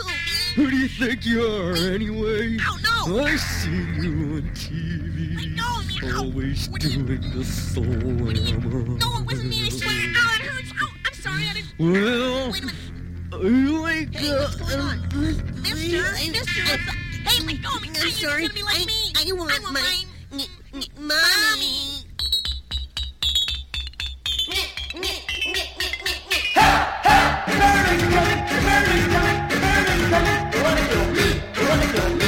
Who 0.55 0.71
do 0.71 0.77
you 0.77 0.89
think 0.89 1.25
you 1.25 1.47
are, 1.47 1.73
anyway? 1.73 2.59
Oh, 2.61 2.79
no! 3.07 3.25
I 3.25 3.37
see 3.37 3.71
you 3.71 4.37
on 4.37 4.51
TV. 4.55 5.59
Always 6.15 6.69
doing 6.69 7.07
the 7.07 7.45
slam. 7.45 8.27
No, 8.99 9.19
it 9.19 9.25
wasn't 9.25 9.49
me, 9.49 9.65
I 9.65 9.69
swear. 9.71 9.93
Ow, 9.93 10.35
it 10.35 10.43
hurts. 10.43 10.73
Oh, 10.83 10.93
I'm 11.07 11.15
sorry, 11.15 11.49
I 11.49 11.55
didn't... 11.55 11.73
Well... 11.79 12.53
Wait 12.53 12.63
a 12.63 12.67
minute. 12.67 12.81
You 13.43 13.87
ain't 13.87 14.13
got... 14.13 14.21
Mister, 15.15 16.03
mister, 16.31 16.63
hey, 17.25 17.45
my 17.47 17.55
dog, 17.63 17.87
I'm 17.87 18.11
sorry. 18.11 18.49
Be 18.49 18.63
like 18.63 18.77
I, 18.77 18.85
me. 18.85 19.13
I 19.17 19.33
want, 19.33 19.53
I 19.53 19.59
want 19.61 19.73
mine. 19.73 20.07
Mommy. 20.99 21.92
They're 31.93 32.22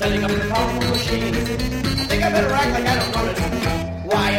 setting 0.00 0.24
up 0.24 0.30
the 0.30 0.40
powerful 0.48 0.80
machine. 0.88 1.34
I 1.34 2.04
think 2.08 2.22
I 2.24 2.30
better 2.32 2.54
act 2.54 2.70
like 2.72 2.86
I 2.86 2.94
don't 3.00 3.12
notice. 3.16 4.04
Why 4.10 4.30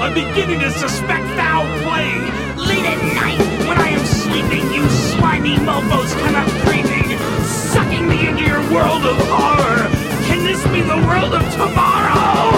I'm 0.00 0.14
beginning 0.14 0.60
to 0.60 0.70
suspect 0.70 1.26
foul 1.36 1.66
play. 1.84 2.08
Late 2.56 2.86
at 2.86 3.00
night, 3.14 3.38
when 3.68 3.76
I 3.76 3.88
am 3.90 4.04
sleeping, 4.06 4.72
you 4.72 4.88
slimy 4.88 5.56
mofos 5.56 6.10
come 6.24 6.36
up 6.36 6.48
creeping, 6.64 7.18
sucking 7.44 8.08
me 8.08 8.28
into 8.28 8.44
your 8.44 8.60
world 8.72 9.04
of 9.04 9.18
horror. 9.28 9.88
Can 10.24 10.42
this 10.42 10.62
be 10.68 10.80
the 10.80 10.96
world 11.06 11.34
of 11.34 11.44
tomorrow? 11.52 12.56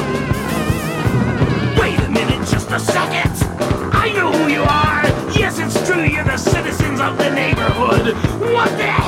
Wait 1.81 1.99
a 1.99 2.09
minute, 2.09 2.47
just 2.47 2.71
a 2.71 2.79
second. 2.79 3.35
I 3.93 4.13
know 4.13 4.31
who 4.31 4.47
you 4.47 4.63
are. 4.63 5.03
Yes, 5.37 5.59
it's 5.59 5.85
true, 5.85 6.05
you're 6.05 6.23
the 6.23 6.37
citizens 6.37 7.01
of 7.01 7.19
the 7.19 7.29
neighborhood. 7.29 8.15
What 8.55 8.71
the 8.79 9.02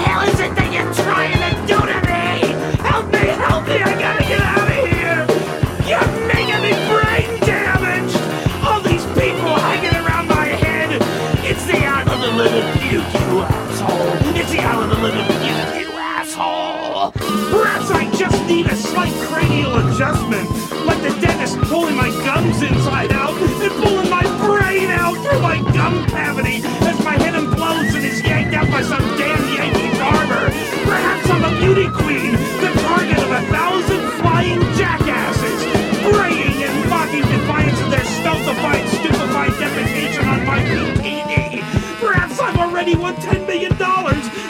adjustment, 19.77 20.49
like 20.87 21.01
the 21.03 21.14
dentist 21.20 21.59
pulling 21.70 21.97
my 21.97 22.11
gums 22.25 22.62
inside 22.62 23.12
out 23.12 23.35
and 23.35 23.72
pulling 23.83 24.11
my 24.11 24.22
brain 24.45 24.91
out 24.91 25.16
through 25.22 25.41
my 25.41 25.59
gum 25.72 26.07
cavity 26.07 26.62
as 26.87 26.99
my 27.05 27.16
head 27.18 27.35
implodes 27.35 27.95
and 27.95 28.05
is 28.05 28.22
yanked 28.22 28.55
out 28.55 28.68
by 28.70 28.83
some 28.83 29.03
damn 29.18 29.43
Yankee 29.55 29.91
barber. 29.99 30.51
Perhaps 30.87 31.31
I'm 31.31 31.45
a 31.45 31.53
beauty 31.61 31.89
queen, 31.91 32.33
the 32.62 32.70
target 32.87 33.18
of 33.18 33.31
a 33.31 33.43
thousand 33.51 34.03
flying 34.20 34.61
jackasses, 34.79 35.61
braying 36.07 36.62
and 36.62 36.91
mocking 36.91 37.22
defiance 37.22 37.81
of 37.81 37.91
their 37.91 38.05
stultified, 38.05 38.87
stupefied 38.89 39.53
defecation 39.59 40.27
on 40.27 40.47
my 40.47 40.61
bikini. 40.61 41.61
Perhaps 42.01 42.39
I've 42.39 42.59
already 42.59 42.95
won 42.95 43.14
$10 43.16 43.47
million 43.47 43.72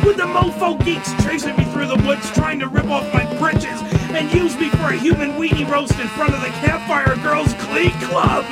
with 0.04 0.16
the 0.16 0.28
mofo 0.28 0.82
geeks 0.84 1.12
chasing 1.24 1.56
me 1.56 1.64
through 1.72 1.86
the 1.86 2.02
woods 2.06 2.30
trying 2.32 2.58
to 2.60 2.68
rip 2.68 2.86
off 2.86 3.12
my 3.14 3.23
and 4.16 4.32
use 4.32 4.56
me 4.56 4.68
for 4.70 4.92
a 4.92 4.96
human 4.96 5.32
weenie 5.32 5.68
roast 5.68 5.98
in 5.98 6.06
front 6.08 6.34
of 6.34 6.40
the 6.40 6.48
Campfire 6.62 7.16
Girls 7.16 7.52
Glee 7.54 7.90
Club. 8.02 8.44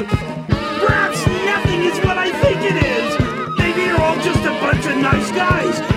Perhaps 0.48 1.26
nothing 1.26 1.82
is 1.82 1.96
what 2.04 2.18
I 2.18 2.32
think 2.42 2.58
it 2.62 2.82
is. 2.82 3.58
Maybe 3.58 3.82
you're 3.82 4.00
all 4.00 4.16
just 4.16 4.40
a 4.40 4.50
bunch 4.60 4.84
of 4.86 4.96
nice 4.96 5.30
guys 5.30 5.91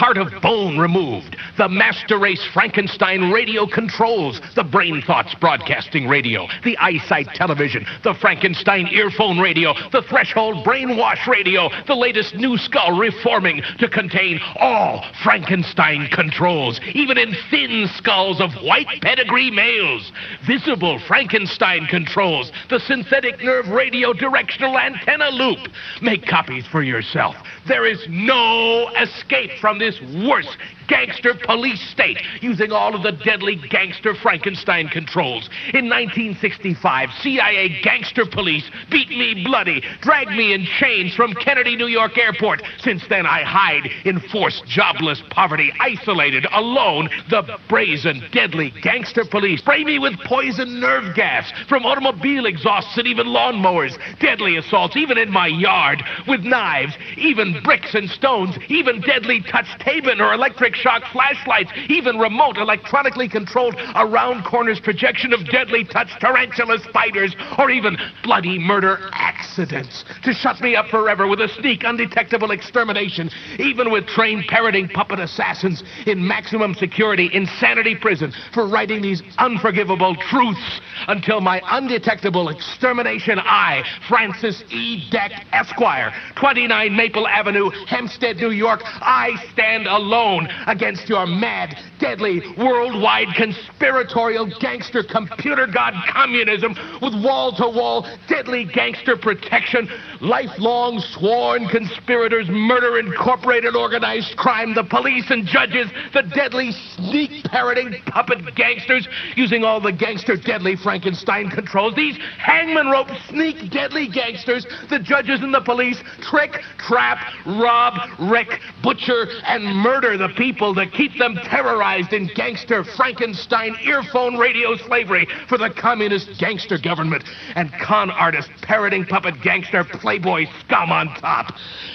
part 0.00 0.16
of 0.16 0.32
bone 0.40 0.78
removed, 0.78 1.36
the 1.58 1.68
master 1.68 2.18
race 2.18 2.42
Frankenstein 2.54 3.30
radio 3.30 3.66
controls, 3.66 4.40
the 4.56 4.64
brain 4.64 5.02
thoughts 5.06 5.34
broadcasting 5.34 6.08
radio, 6.08 6.46
the 6.64 6.74
eyesight 6.78 7.26
television, 7.34 7.84
the 8.02 8.14
Frankenstein 8.14 8.86
earphone 8.86 9.38
radio, 9.38 9.74
the 9.92 10.00
threshold 10.08 10.64
brainwash 10.64 11.26
radio, 11.26 11.68
the 11.86 11.94
latest 11.94 12.34
new 12.34 12.56
skull 12.56 12.98
reforming 12.98 13.60
to 13.78 13.90
contain 13.90 14.40
all 14.56 15.04
Frankenstein 15.22 16.08
controls, 16.10 16.80
even 16.94 17.18
in 17.18 17.34
thin 17.50 17.86
skulls 17.96 18.40
of 18.40 18.50
white 18.64 19.02
pedigree 19.02 19.50
males, 19.50 20.10
visible 20.46 20.98
Frankenstein 21.06 21.86
controls, 21.90 22.50
the 22.70 22.80
synthetic 22.80 23.38
nerve 23.42 23.68
radio 23.68 24.14
directional 24.14 24.78
antenna 24.78 25.28
loop. 25.28 25.58
Make 26.00 26.24
copies 26.24 26.66
for 26.68 26.82
yourself. 26.82 27.36
There 27.66 27.86
is 27.86 28.04
no 28.08 28.88
escape 29.00 29.52
from 29.60 29.78
this 29.78 30.00
worse 30.24 30.56
gangster 30.90 31.34
police 31.46 31.80
state 31.90 32.18
using 32.42 32.72
all 32.72 32.96
of 32.96 33.02
the 33.04 33.12
deadly 33.12 33.56
gangster 33.70 34.12
Frankenstein 34.16 34.88
controls. 34.88 35.48
In 35.72 35.88
1965, 35.88 37.08
CIA 37.22 37.80
gangster 37.82 38.26
police 38.26 38.68
beat 38.90 39.08
me 39.08 39.44
bloody, 39.44 39.82
dragged 40.00 40.32
me 40.32 40.52
in 40.52 40.66
chains 40.80 41.14
from 41.14 41.32
Kennedy, 41.34 41.76
New 41.76 41.86
York 41.86 42.18
airport. 42.18 42.62
Since 42.80 43.06
then, 43.08 43.24
I 43.24 43.44
hide 43.44 43.88
in 44.04 44.18
forced 44.18 44.66
jobless 44.66 45.22
poverty, 45.30 45.72
isolated, 45.78 46.46
alone. 46.52 47.08
The 47.30 47.58
brazen, 47.68 48.28
deadly 48.32 48.72
gangster 48.82 49.24
police 49.24 49.60
spray 49.60 49.84
me 49.84 50.00
with 50.00 50.18
poison 50.24 50.80
nerve 50.80 51.14
gas 51.14 51.52
from 51.68 51.86
automobile 51.86 52.46
exhausts 52.46 52.98
and 52.98 53.06
even 53.06 53.28
lawnmowers. 53.28 53.96
Deadly 54.18 54.56
assaults, 54.56 54.96
even 54.96 55.18
in 55.18 55.30
my 55.30 55.46
yard, 55.46 56.02
with 56.26 56.40
knives, 56.40 56.94
even 57.16 57.59
bricks 57.62 57.94
and 57.94 58.08
stones, 58.10 58.56
even 58.68 59.00
deadly 59.00 59.40
touch 59.42 59.66
Tabin 59.80 60.20
or 60.20 60.32
electric 60.34 60.74
shock 60.74 61.02
flashlights, 61.12 61.70
even 61.88 62.18
remote 62.18 62.56
electronically 62.56 63.28
controlled 63.28 63.74
around 63.94 64.44
corners 64.44 64.80
projection 64.80 65.32
of 65.32 65.44
deadly 65.46 65.84
touch 65.84 66.08
tarantula 66.20 66.78
spiders, 66.80 67.34
or 67.58 67.70
even 67.70 67.96
bloody 68.22 68.58
murder 68.58 69.08
accidents 69.12 70.04
to 70.22 70.32
shut 70.32 70.60
me 70.60 70.76
up 70.76 70.86
forever 70.88 71.26
with 71.26 71.40
a 71.40 71.48
sneak 71.48 71.84
undetectable 71.84 72.50
extermination, 72.50 73.30
even 73.58 73.90
with 73.90 74.06
trained 74.06 74.44
parroting 74.48 74.88
puppet 74.88 75.20
assassins 75.20 75.82
in 76.06 76.26
maximum 76.26 76.74
security 76.74 77.30
insanity 77.32 77.94
prison 77.94 78.32
for 78.52 78.66
writing 78.66 79.02
these 79.02 79.22
unforgivable 79.38 80.14
truths 80.16 80.80
until 81.10 81.40
my 81.40 81.60
undetectable 81.64 82.48
extermination 82.50 83.38
I, 83.38 83.82
Francis 84.08 84.62
E. 84.70 85.10
Dec, 85.10 85.30
Esquire, 85.52 86.12
29 86.36 86.96
Maple 86.96 87.26
Avenue, 87.26 87.70
Hempstead, 87.88 88.36
New 88.36 88.50
York, 88.52 88.80
I 88.84 89.30
stand 89.52 89.88
alone 89.88 90.48
against 90.68 91.08
your 91.08 91.26
mad, 91.26 91.76
deadly, 91.98 92.40
worldwide 92.56 93.28
conspiratorial 93.36 94.52
gangster 94.60 95.02
computer 95.02 95.66
god 95.66 95.94
communism 96.12 96.76
with 97.02 97.14
wall 97.24 97.52
to 97.56 97.66
wall, 97.66 98.06
deadly 98.28 98.64
gangster 98.64 99.16
protection, 99.16 99.88
lifelong 100.20 101.00
sworn 101.14 101.68
conspirators, 101.68 102.46
murder 102.48 102.98
incorporated 102.98 103.74
organized 103.74 104.36
crime, 104.36 104.74
the 104.74 104.84
police 104.84 105.28
and 105.30 105.44
judges, 105.44 105.88
the 106.14 106.22
deadly 106.34 106.70
sneak 106.94 107.42
parroting 107.44 108.00
puppet 108.06 108.38
gangsters 108.54 109.08
using 109.34 109.64
all 109.64 109.80
the 109.80 109.92
gangster 109.92 110.36
deadly 110.36 110.76
Frankenstein 111.00 111.48
controls. 111.48 111.94
These 111.94 112.18
hangman 112.38 112.88
rope 112.88 113.08
sneak 113.30 113.70
deadly 113.70 114.06
gangsters, 114.06 114.66
the 114.90 114.98
judges 114.98 115.40
and 115.40 115.54
the 115.54 115.62
police 115.62 115.98
trick, 116.20 116.60
trap, 116.76 117.16
rob, 117.46 117.94
wreck, 118.30 118.60
butcher, 118.82 119.26
and 119.46 119.64
murder 119.64 120.18
the 120.18 120.28
people 120.36 120.74
to 120.74 120.86
keep 120.86 121.16
them 121.18 121.36
terrorized 121.36 122.12
in 122.12 122.28
gangster 122.34 122.84
Frankenstein 122.84 123.76
earphone 123.82 124.36
radio 124.36 124.76
slavery 124.76 125.26
for 125.48 125.56
the 125.56 125.70
communist 125.70 126.38
gangster 126.38 126.76
government 126.76 127.24
and 127.54 127.72
con 127.80 128.10
artist 128.10 128.50
parroting 128.60 129.06
puppet 129.06 129.40
gangster 129.42 129.84
playboy 129.84 130.44
scum 130.66 130.92
on 130.92 131.06
top. 131.14 131.54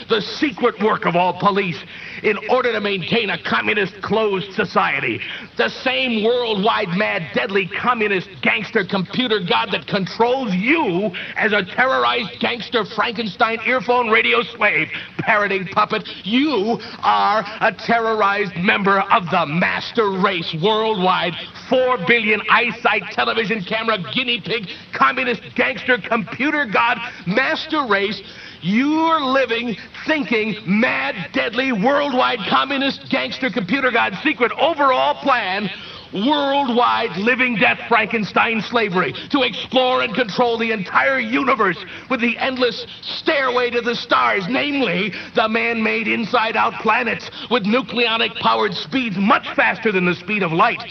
The 0.10 0.22
secret 0.22 0.82
work 0.82 1.06
of 1.06 1.16
all 1.16 1.40
police 1.40 1.78
in 2.24 2.38
order 2.50 2.72
to 2.72 2.82
maintain 2.82 3.30
a 3.30 3.42
communist 3.44 4.02
closed 4.02 4.52
society. 4.54 5.20
The 5.58 5.70
same 5.70 6.24
worldwide 6.24 6.90
mad 6.90 7.34
deadly 7.34 7.70
communist 7.82 8.30
gangster 8.42 8.85
computer 8.86 9.40
god 9.40 9.70
that 9.72 9.88
controls 9.88 10.54
you 10.54 11.12
as 11.36 11.54
a 11.54 11.64
terrorized 11.64 12.40
gangster 12.40 12.86
Frankenstein 12.96 13.60
earphone 13.66 14.10
radio 14.10 14.42
slave 14.44 14.88
parroting 15.20 15.68
puppet. 15.68 16.08
You 16.24 16.80
are 17.02 17.44
a 17.62 17.74
terrorized 17.74 18.56
member 18.58 19.00
of 19.12 19.26
the 19.26 19.46
master 19.46 20.12
race 20.12 20.56
worldwide. 20.62 21.34
Four 21.70 21.98
billion 22.08 22.42
eyesight 22.50 23.04
television 23.12 23.64
camera 23.64 23.98
guinea 24.14 24.42
pig 24.42 24.68
communist 24.94 25.42
gangster 25.56 25.98
computer 25.98 26.66
god 26.66 26.98
master 27.26 27.86
race. 27.88 28.22
You're 28.62 29.22
living, 29.22 29.76
thinking, 30.08 30.56
mad, 30.66 31.32
deadly, 31.34 31.72
worldwide 31.72 32.40
communist 32.50 33.10
gangster 33.12 33.52
computer 33.52 33.92
god 33.92 34.14
secret 34.24 34.52
overall 34.54 35.22
plan 35.22 35.70
worldwide 36.16 37.18
living 37.18 37.56
death 37.56 37.80
Frankenstein 37.90 38.62
slavery 38.62 39.14
to 39.32 39.42
explore 39.42 40.02
and 40.02 40.16
control 40.16 40.58
the 40.58 40.72
entire 40.72 41.20
universe 41.20 41.78
with 42.10 42.22
the 42.22 42.38
endless 42.38 42.86
stairway 43.02 43.70
to 43.70 43.82
the 43.82 43.96
stars, 43.96 44.46
namely 44.50 45.12
the 45.36 45.50
man 45.50 45.84
made 45.84 46.08
inside 46.08 46.56
out 46.56 46.74
planets 46.82 47.30
with 47.52 47.66
nucleonic 47.66 48.34
powered 48.40 48.74
speeds 48.74 49.18
much 49.18 49.46
faster 49.56 49.92
than 49.92 50.06
the 50.06 50.16
speed 50.16 50.42
of 50.42 50.52
light. 50.52 50.82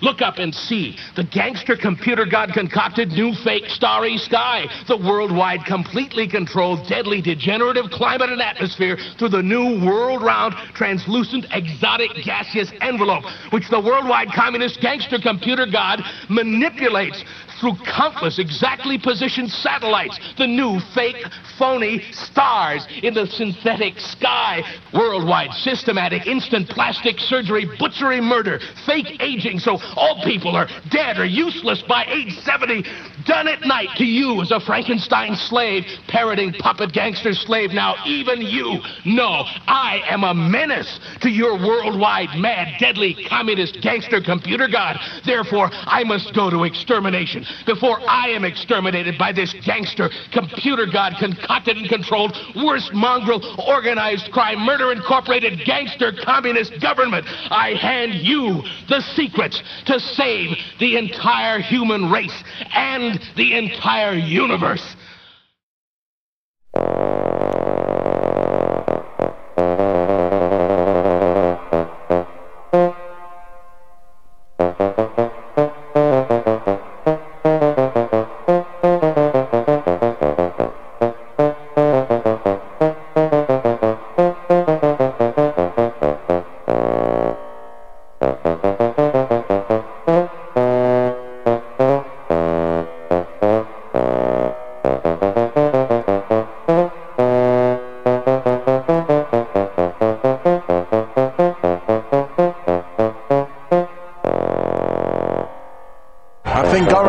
Look 0.00 0.22
up 0.22 0.38
and 0.38 0.54
see. 0.54 0.96
The 1.16 1.24
gangster 1.24 1.76
computer 1.76 2.24
god 2.24 2.50
concocted 2.52 3.08
new 3.08 3.34
fake 3.44 3.66
starry 3.68 4.16
sky, 4.18 4.66
the 4.86 4.96
worldwide 4.96 5.64
completely 5.66 6.28
controlled 6.28 6.86
deadly 6.88 7.20
degenerative 7.20 7.90
climate 7.90 8.30
and 8.30 8.40
atmosphere 8.40 8.96
through 9.18 9.30
the 9.30 9.42
new 9.42 9.84
world 9.84 10.22
round 10.22 10.54
translucent 10.74 11.46
exotic 11.52 12.10
gaseous 12.24 12.70
envelope, 12.80 13.24
which 13.50 13.68
the 13.70 13.80
worldwide 13.80 14.28
communist 14.34 14.80
gangster 14.80 15.18
computer 15.18 15.66
god 15.66 16.02
manipulates 16.28 17.24
through 17.60 17.76
countless 17.84 18.38
exactly 18.38 18.98
positioned 18.98 19.50
satellites, 19.50 20.18
the 20.38 20.46
new 20.46 20.80
fake, 20.94 21.24
phony 21.58 22.02
stars 22.12 22.86
in 23.02 23.14
the 23.14 23.26
synthetic 23.26 23.98
sky, 23.98 24.62
worldwide 24.94 25.52
systematic 25.52 26.26
instant 26.26 26.68
plastic 26.68 27.18
surgery, 27.18 27.68
butchery, 27.78 28.20
murder, 28.20 28.60
fake 28.86 29.20
aging, 29.20 29.58
so 29.58 29.78
all 29.96 30.22
people 30.24 30.54
are 30.54 30.68
dead 30.90 31.18
or 31.18 31.24
useless 31.24 31.82
by 31.88 32.04
age 32.06 32.32
70, 32.40 32.84
done 33.26 33.48
at 33.48 33.66
night 33.66 33.88
to 33.96 34.04
you 34.04 34.40
as 34.40 34.50
a 34.50 34.60
Frankenstein 34.60 35.34
slave, 35.34 35.84
parroting 36.06 36.52
puppet 36.52 36.92
gangster 36.92 37.34
slave. 37.34 37.72
Now, 37.72 37.96
even 38.06 38.40
you 38.40 38.78
know 39.04 39.44
I 39.66 40.02
am 40.08 40.24
a 40.24 40.34
menace 40.34 41.00
to 41.22 41.28
your 41.28 41.54
worldwide 41.54 42.38
mad, 42.38 42.78
deadly 42.78 43.26
communist 43.28 43.80
gangster 43.82 44.20
computer 44.20 44.68
god. 44.68 44.98
Therefore, 45.24 45.70
I 45.72 46.04
must 46.04 46.34
go 46.34 46.50
to 46.50 46.64
extermination 46.64 47.44
before 47.66 48.00
I 48.08 48.28
am 48.28 48.44
exterminated 48.44 49.18
by 49.18 49.32
this 49.32 49.54
gangster 49.64 50.10
computer 50.32 50.86
god 50.86 51.14
concocted 51.18 51.76
and 51.76 51.88
controlled 51.88 52.36
worst 52.56 52.92
mongrel 52.92 53.40
organized 53.68 54.30
crime 54.32 54.60
murder 54.60 54.92
incorporated 54.92 55.64
gangster 55.64 56.12
communist 56.24 56.80
government. 56.80 57.26
I 57.50 57.74
hand 57.74 58.14
you 58.14 58.62
the 58.88 59.00
secrets 59.14 59.62
to 59.86 60.00
save 60.00 60.56
the 60.80 60.96
entire 60.96 61.60
human 61.60 62.10
race 62.10 62.44
and 62.74 63.20
the 63.36 63.56
entire 63.56 64.14
universe. 64.14 64.96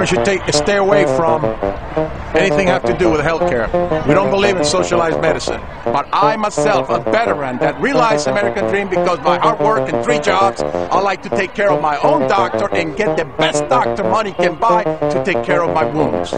Should 0.10 0.26
take 0.26 0.42
stay 0.52 0.78
away 0.78 1.06
from 1.06 1.46
anything 2.36 2.66
have 2.68 2.84
to 2.84 2.98
do 2.98 3.12
with 3.12 3.22
healthcare. 3.22 3.68
We 4.08 4.16
don't 4.16 4.32
believe 4.32 4.58
in 4.58 4.66
socialized 4.66 5.22
medicine. 5.22 5.62
But 5.86 6.10
I 6.12 6.36
myself, 6.36 6.90
a 6.90 7.00
veteran 7.00 7.60
that 7.60 7.80
realized 7.80 8.28
American 8.28 8.66
dream 8.70 8.90
because 8.90 9.20
by 9.20 9.38
hard 9.38 9.60
work 9.60 9.92
and 9.92 10.04
three 10.04 10.20
jobs, 10.20 10.62
I 10.62 11.00
like 11.00 11.22
to 11.24 11.30
take 11.30 11.54
care 11.54 11.72
of 11.72 11.80
my 11.82 11.98
own 12.00 12.28
doctor 12.28 12.74
and 12.74 12.98
get 12.98 13.18
the 13.18 13.26
best 13.26 13.70
doctor 13.70 14.04
money 14.04 14.34
can 14.34 14.56
buy 14.56 14.84
to 14.84 15.24
take 15.24 15.44
care 15.44 15.62
of 15.62 15.76
my 15.76 15.86
wounds. 15.86 16.34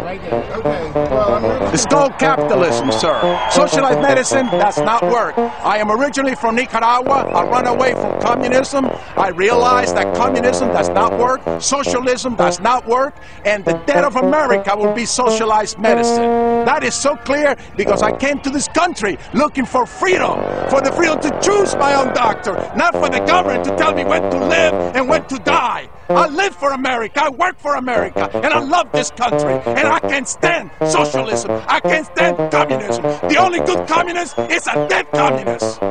It's 1.74 1.86
called 1.86 2.20
capitalism, 2.20 2.92
sir. 2.92 3.48
Socialized 3.50 4.02
medicine 4.02 4.46
does 4.48 4.78
not 4.78 5.04
work. 5.04 5.38
I 5.38 5.78
am 5.78 5.90
originally 5.90 6.36
from 6.36 6.56
Nicaragua. 6.56 7.24
I 7.32 7.44
run 7.46 7.66
away 7.66 7.94
from 7.94 8.20
communism. 8.22 8.90
I 9.16 9.30
realized 9.30 9.96
that 9.96 10.14
communism 10.16 10.68
does 10.70 10.90
not 10.90 11.18
work, 11.18 11.42
socialism 11.62 12.36
does 12.36 12.60
not 12.60 12.86
work, 12.88 13.16
and 13.46 13.64
the 13.64 13.74
death 13.86 14.04
of 14.04 14.16
America 14.18 14.76
will 14.76 14.94
be 14.94 15.06
socialized 15.06 15.80
medicine. 15.80 16.61
That 16.66 16.84
is 16.84 16.96
so 16.96 17.16
clear 17.18 17.56
because 17.76 18.02
I 18.02 18.12
came 18.18 18.40
to 18.40 18.50
this 18.50 18.68
country 18.68 19.18
looking 19.34 19.66
for 19.66 19.86
freedom, 19.86 20.36
for 20.70 20.82
the 20.82 20.92
freedom 20.96 21.20
to 21.22 21.40
choose 21.42 21.76
my 21.76 21.94
own 21.96 22.14
doctor, 22.14 22.54
not 22.76 22.94
for 22.94 23.10
the 23.10 23.20
government 23.20 23.66
to 23.66 23.76
tell 23.76 23.94
me 23.94 24.04
when 24.04 24.22
to 24.32 24.38
live 24.38 24.74
and 24.96 25.10
when 25.10 25.26
to 25.26 25.38
die. 25.40 25.90
I 26.10 26.28
live 26.28 26.56
for 26.56 26.72
America, 26.72 27.24
I 27.24 27.30
work 27.30 27.58
for 27.58 27.76
America, 27.76 28.30
and 28.34 28.54
I 28.54 28.60
love 28.60 28.92
this 28.92 29.12
country, 29.12 29.54
and 29.66 29.88
I 29.88 30.00
can't 30.00 30.28
stand 30.28 30.72
socialism. 30.88 31.52
I 31.68 31.80
can't 31.80 32.06
stand 32.06 32.52
communism. 32.52 33.04
The 33.04 33.38
only 33.40 33.60
good 33.60 33.88
communist 33.88 34.38
is 34.38 34.68
a 34.68 34.88
dead 34.88 35.08
communist. 35.12 35.82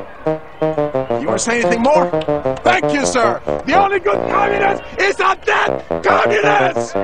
You 1.20 1.26
want 1.26 1.38
to 1.40 1.44
say 1.44 1.60
anything 1.60 1.82
more? 1.82 2.10
Thank 2.64 2.94
you, 2.94 3.04
sir. 3.04 3.40
The 3.66 3.74
only 3.74 4.00
good 4.00 4.30
communist 4.30 4.82
is 4.98 5.20
a 5.20 5.36
dead 5.44 6.02
communist. 6.02 6.94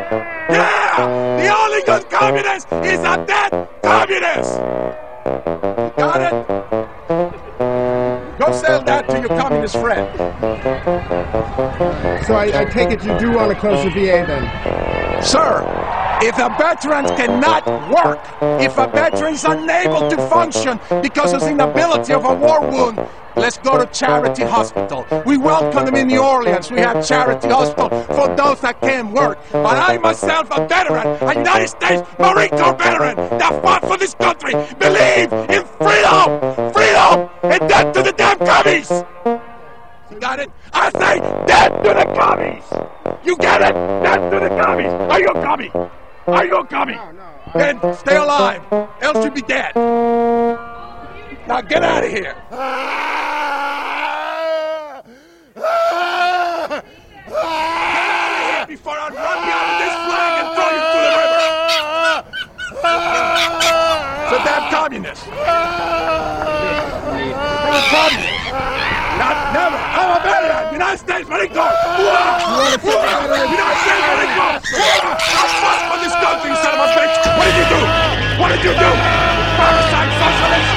Yeah, 0.49 1.37
the 1.37 1.49
only 1.55 1.83
good 1.83 2.09
communist 2.09 2.73
is 2.73 3.01
a 3.01 3.25
dead 3.27 3.69
communist. 3.83 4.55
You 4.57 5.93
got 5.99 6.23
it? 6.23 6.33
Go 8.39 8.53
sell 8.53 8.83
that 8.85 9.09
to 9.11 9.19
your 9.21 9.29
communist 9.29 9.77
friend. 9.77 10.09
So 12.25 12.35
I, 12.35 12.51
I 12.61 12.65
take 12.65 12.91
it 12.91 13.05
you 13.05 13.19
do 13.19 13.33
want 13.33 13.51
to 13.51 13.57
close 13.57 13.85
the 13.85 13.91
VA 13.91 14.25
then? 14.27 15.23
Sir, 15.23 15.63
if 16.23 16.39
a 16.39 16.49
veteran 16.57 17.07
cannot 17.17 17.67
work, 17.91 18.21
if 18.63 18.79
a 18.79 18.87
veteran 18.89 19.35
is 19.35 19.45
unable 19.45 20.09
to 20.11 20.17
function 20.29 20.81
because 21.03 21.35
of 21.35 21.41
the 21.41 21.51
inability 21.51 22.13
of 22.15 22.25
a 22.25 22.35
war 22.35 22.61
wound, 22.63 22.99
let's 23.37 23.59
go 23.59 23.79
to 23.79 23.87
Charity 23.93 24.43
Hospital. 24.45 25.07
We 25.25 25.37
welcome 25.37 25.85
them 25.85 25.95
in 25.95 26.09
New 26.09 26.23
Orleans. 26.23 26.71
We 26.71 26.81
have 26.81 27.07
Charity 27.07 27.49
Hospital 27.49 27.89
for 28.05 28.35
those 28.35 28.61
that 28.63 28.81
can't 28.81 29.13
work. 29.13 29.39
But 29.53 29.77
I 29.77 29.99
myself, 29.99 30.49
a 30.51 30.67
veteran, 30.67 31.07
a 31.07 31.35
United 31.35 31.69
States 31.69 32.03
Marine 32.19 32.51
Corps 32.51 32.77
veteran 32.77 33.17
that 33.39 33.63
fought 33.63 33.83
for 33.83 33.97
this 33.97 34.15
country, 34.15 34.53
believe 34.79 35.33
in 35.33 35.65
freedom, 35.79 36.73
freedom, 36.73 37.29
and 37.43 37.69
death 37.69 37.93
to 37.95 38.03
the 38.03 38.15
damn 38.17 38.39
commies. 38.39 38.91
You 40.11 40.21
got 40.21 40.41
it? 40.41 40.51
I 40.73 40.91
say 40.91 41.21
death 41.47 41.73
to 41.83 41.89
the 41.95 42.15
commies. 42.19 42.65
You 43.25 43.37
get 43.37 43.61
it? 43.63 43.75
Death 44.03 44.31
to 44.31 44.41
the 44.41 44.49
commies. 44.49 44.87
Are 44.87 45.21
you 45.21 45.29
a 45.29 45.43
commie? 45.43 45.71
Are 46.27 46.45
you 46.45 46.57
a 46.57 46.67
commie? 46.67 46.99
Then 47.55 47.95
stay 47.95 48.17
alive, 48.17 48.63
else 49.01 49.25
you'll 49.25 49.31
be 49.31 49.43
dead. 49.43 49.75
Now 51.47 51.61
get 51.61 51.85
out 51.85 52.05
of 52.05 52.11
here. 52.11 52.35
Ah! 52.51 53.26
Here 57.37 58.65
before 58.67 58.97
I 58.97 59.13
run 59.13 59.39
you 59.45 59.53
out 59.53 59.69
of 59.69 59.77
this 59.77 59.93
flag 60.09 60.41
and 60.41 60.49
throw 60.57 60.73
you 60.73 60.81
to 60.81 60.99
the 61.05 61.13
river. 61.21 61.45
It's 64.33 64.49
a 64.49 64.73
communist. 64.73 65.23
Not 69.21 69.37
never. 69.53 69.77
I'm 69.77 70.17
a 70.17 70.21
veteran. 70.25 70.73
United 70.73 70.99
States 70.99 71.29
Marine 71.29 71.53
Corps. 71.53 71.77
United 71.93 72.81
States 73.85 74.05
Marine 74.09 74.33
Corps. 74.33 74.61
I 74.65 75.45
fought 75.61 75.83
for 75.93 75.99
this 76.01 76.17
country, 76.17 76.57
son 76.57 76.73
of 76.73 76.89
a 76.89 76.97
bitch. 76.97 77.21
What 77.37 77.45
did 77.53 77.57
you 77.61 77.67
do? 77.69 77.81
What 78.41 78.49
did 78.49 78.65
you 78.65 78.73
do? 78.73 78.91
Parasite 79.61 80.13
socialist. 80.21 80.76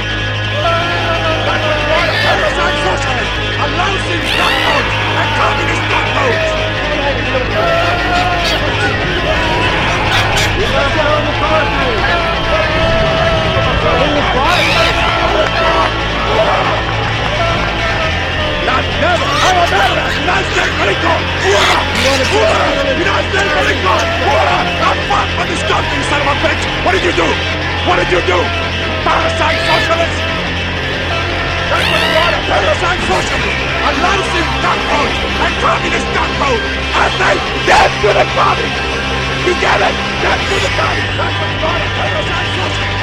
Veteran. 20.60 21.24
United 23.00 23.28
States 23.32 23.52
Marine 23.56 23.80
Corps. 23.84 24.04
United 24.20 24.68
States 24.68 24.80
I 24.80 24.92
fought 25.08 25.30
for 25.40 25.46
this 25.48 25.64
country, 25.64 25.96
you 25.96 26.04
son 26.12 26.20
of 26.20 26.28
a 26.28 26.36
bitch. 26.44 26.64
What 26.84 26.92
did 26.96 27.04
you 27.04 27.14
do? 27.16 27.28
What 27.88 27.96
did 28.00 28.10
you 28.12 28.22
do? 28.28 28.40
Parasite 29.08 29.60
socialist. 29.64 30.20
Socialist. 33.08 33.60
A 33.80 33.92
cockroach. 34.60 35.18
A 35.40 35.48
communist. 35.64 36.08
I 36.10 37.08
say 37.16 37.36
death 37.70 37.94
to 38.04 38.10
the 38.12 38.26
commies. 38.36 38.76
You 39.48 39.54
get 39.64 39.80
it? 39.80 39.96
Death 40.20 40.42
to 40.50 40.56
the 40.60 40.72
commies. 40.76 41.14
That's 41.16 41.36
what 41.40 41.50
you 41.50 41.60
socialist. 42.60 42.99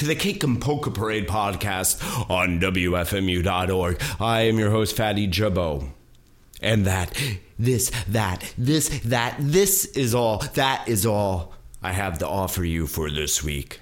To 0.00 0.06
the 0.06 0.14
Cake 0.14 0.42
and 0.42 0.58
Polka 0.58 0.90
Parade 0.90 1.28
podcast 1.28 2.00
on 2.30 2.58
WFMU.org. 2.58 4.00
I 4.18 4.40
am 4.42 4.58
your 4.58 4.70
host, 4.70 4.96
Fatty 4.96 5.28
Jabbo. 5.28 5.90
And 6.62 6.86
that, 6.86 7.14
this, 7.58 7.90
that, 8.08 8.54
this, 8.56 8.88
that, 9.00 9.36
this 9.38 9.84
is 9.84 10.14
all, 10.14 10.38
that 10.54 10.88
is 10.88 11.04
all 11.04 11.52
I 11.82 11.92
have 11.92 12.18
to 12.20 12.26
offer 12.26 12.64
you 12.64 12.86
for 12.86 13.10
this 13.10 13.44
week. 13.44 13.80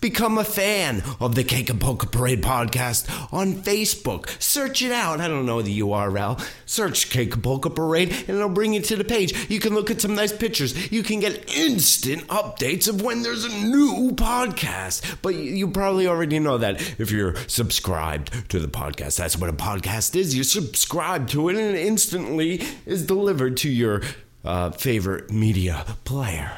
Become 0.00 0.38
a 0.38 0.44
fan 0.44 1.02
of 1.18 1.34
the 1.34 1.42
Cake 1.42 1.70
and 1.70 1.80
Polka 1.80 2.06
Parade 2.06 2.40
podcast 2.40 3.08
on 3.32 3.54
Facebook. 3.54 4.40
Search 4.40 4.80
it 4.80 4.92
out. 4.92 5.20
I 5.20 5.26
don't 5.26 5.44
know 5.44 5.60
the 5.60 5.80
URL. 5.80 6.40
Search 6.66 7.10
Cake 7.10 7.34
and 7.34 7.42
Polka 7.42 7.68
Parade 7.68 8.10
and 8.10 8.36
it'll 8.36 8.48
bring 8.48 8.74
you 8.74 8.80
to 8.80 8.94
the 8.94 9.02
page. 9.02 9.50
You 9.50 9.58
can 9.58 9.74
look 9.74 9.90
at 9.90 10.00
some 10.00 10.14
nice 10.14 10.32
pictures. 10.32 10.92
You 10.92 11.02
can 11.02 11.18
get 11.18 11.52
instant 11.52 12.28
updates 12.28 12.88
of 12.88 13.02
when 13.02 13.22
there's 13.22 13.44
a 13.44 13.48
new 13.48 14.12
podcast. 14.12 15.20
But 15.20 15.34
you, 15.34 15.68
probably 15.68 16.06
already 16.06 16.38
know 16.38 16.58
that 16.58 16.80
if 17.00 17.10
you're 17.10 17.34
subscribed 17.48 18.48
to 18.50 18.60
the 18.60 18.68
podcast. 18.68 19.16
That's 19.16 19.36
what 19.36 19.50
a 19.50 19.52
podcast 19.52 20.14
is. 20.14 20.32
You 20.32 20.44
subscribe 20.44 21.26
to 21.30 21.48
it 21.48 21.56
and 21.56 21.76
it 21.76 21.86
instantly 21.86 22.62
is 22.86 23.04
delivered 23.04 23.56
to 23.58 23.68
your 23.68 24.02
uh, 24.44 24.70
favorite 24.70 25.32
media 25.32 25.84
player. 26.04 26.56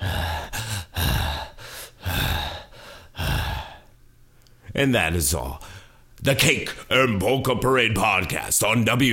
And 4.78 4.94
that 4.94 5.14
is 5.16 5.34
all. 5.34 5.60
The 6.22 6.36
Cake 6.36 6.72
and 6.88 7.20
Polka 7.20 7.56
Parade 7.56 7.96
podcast 7.96 8.62
on 8.62 8.84
WFMU.org. 8.84 9.08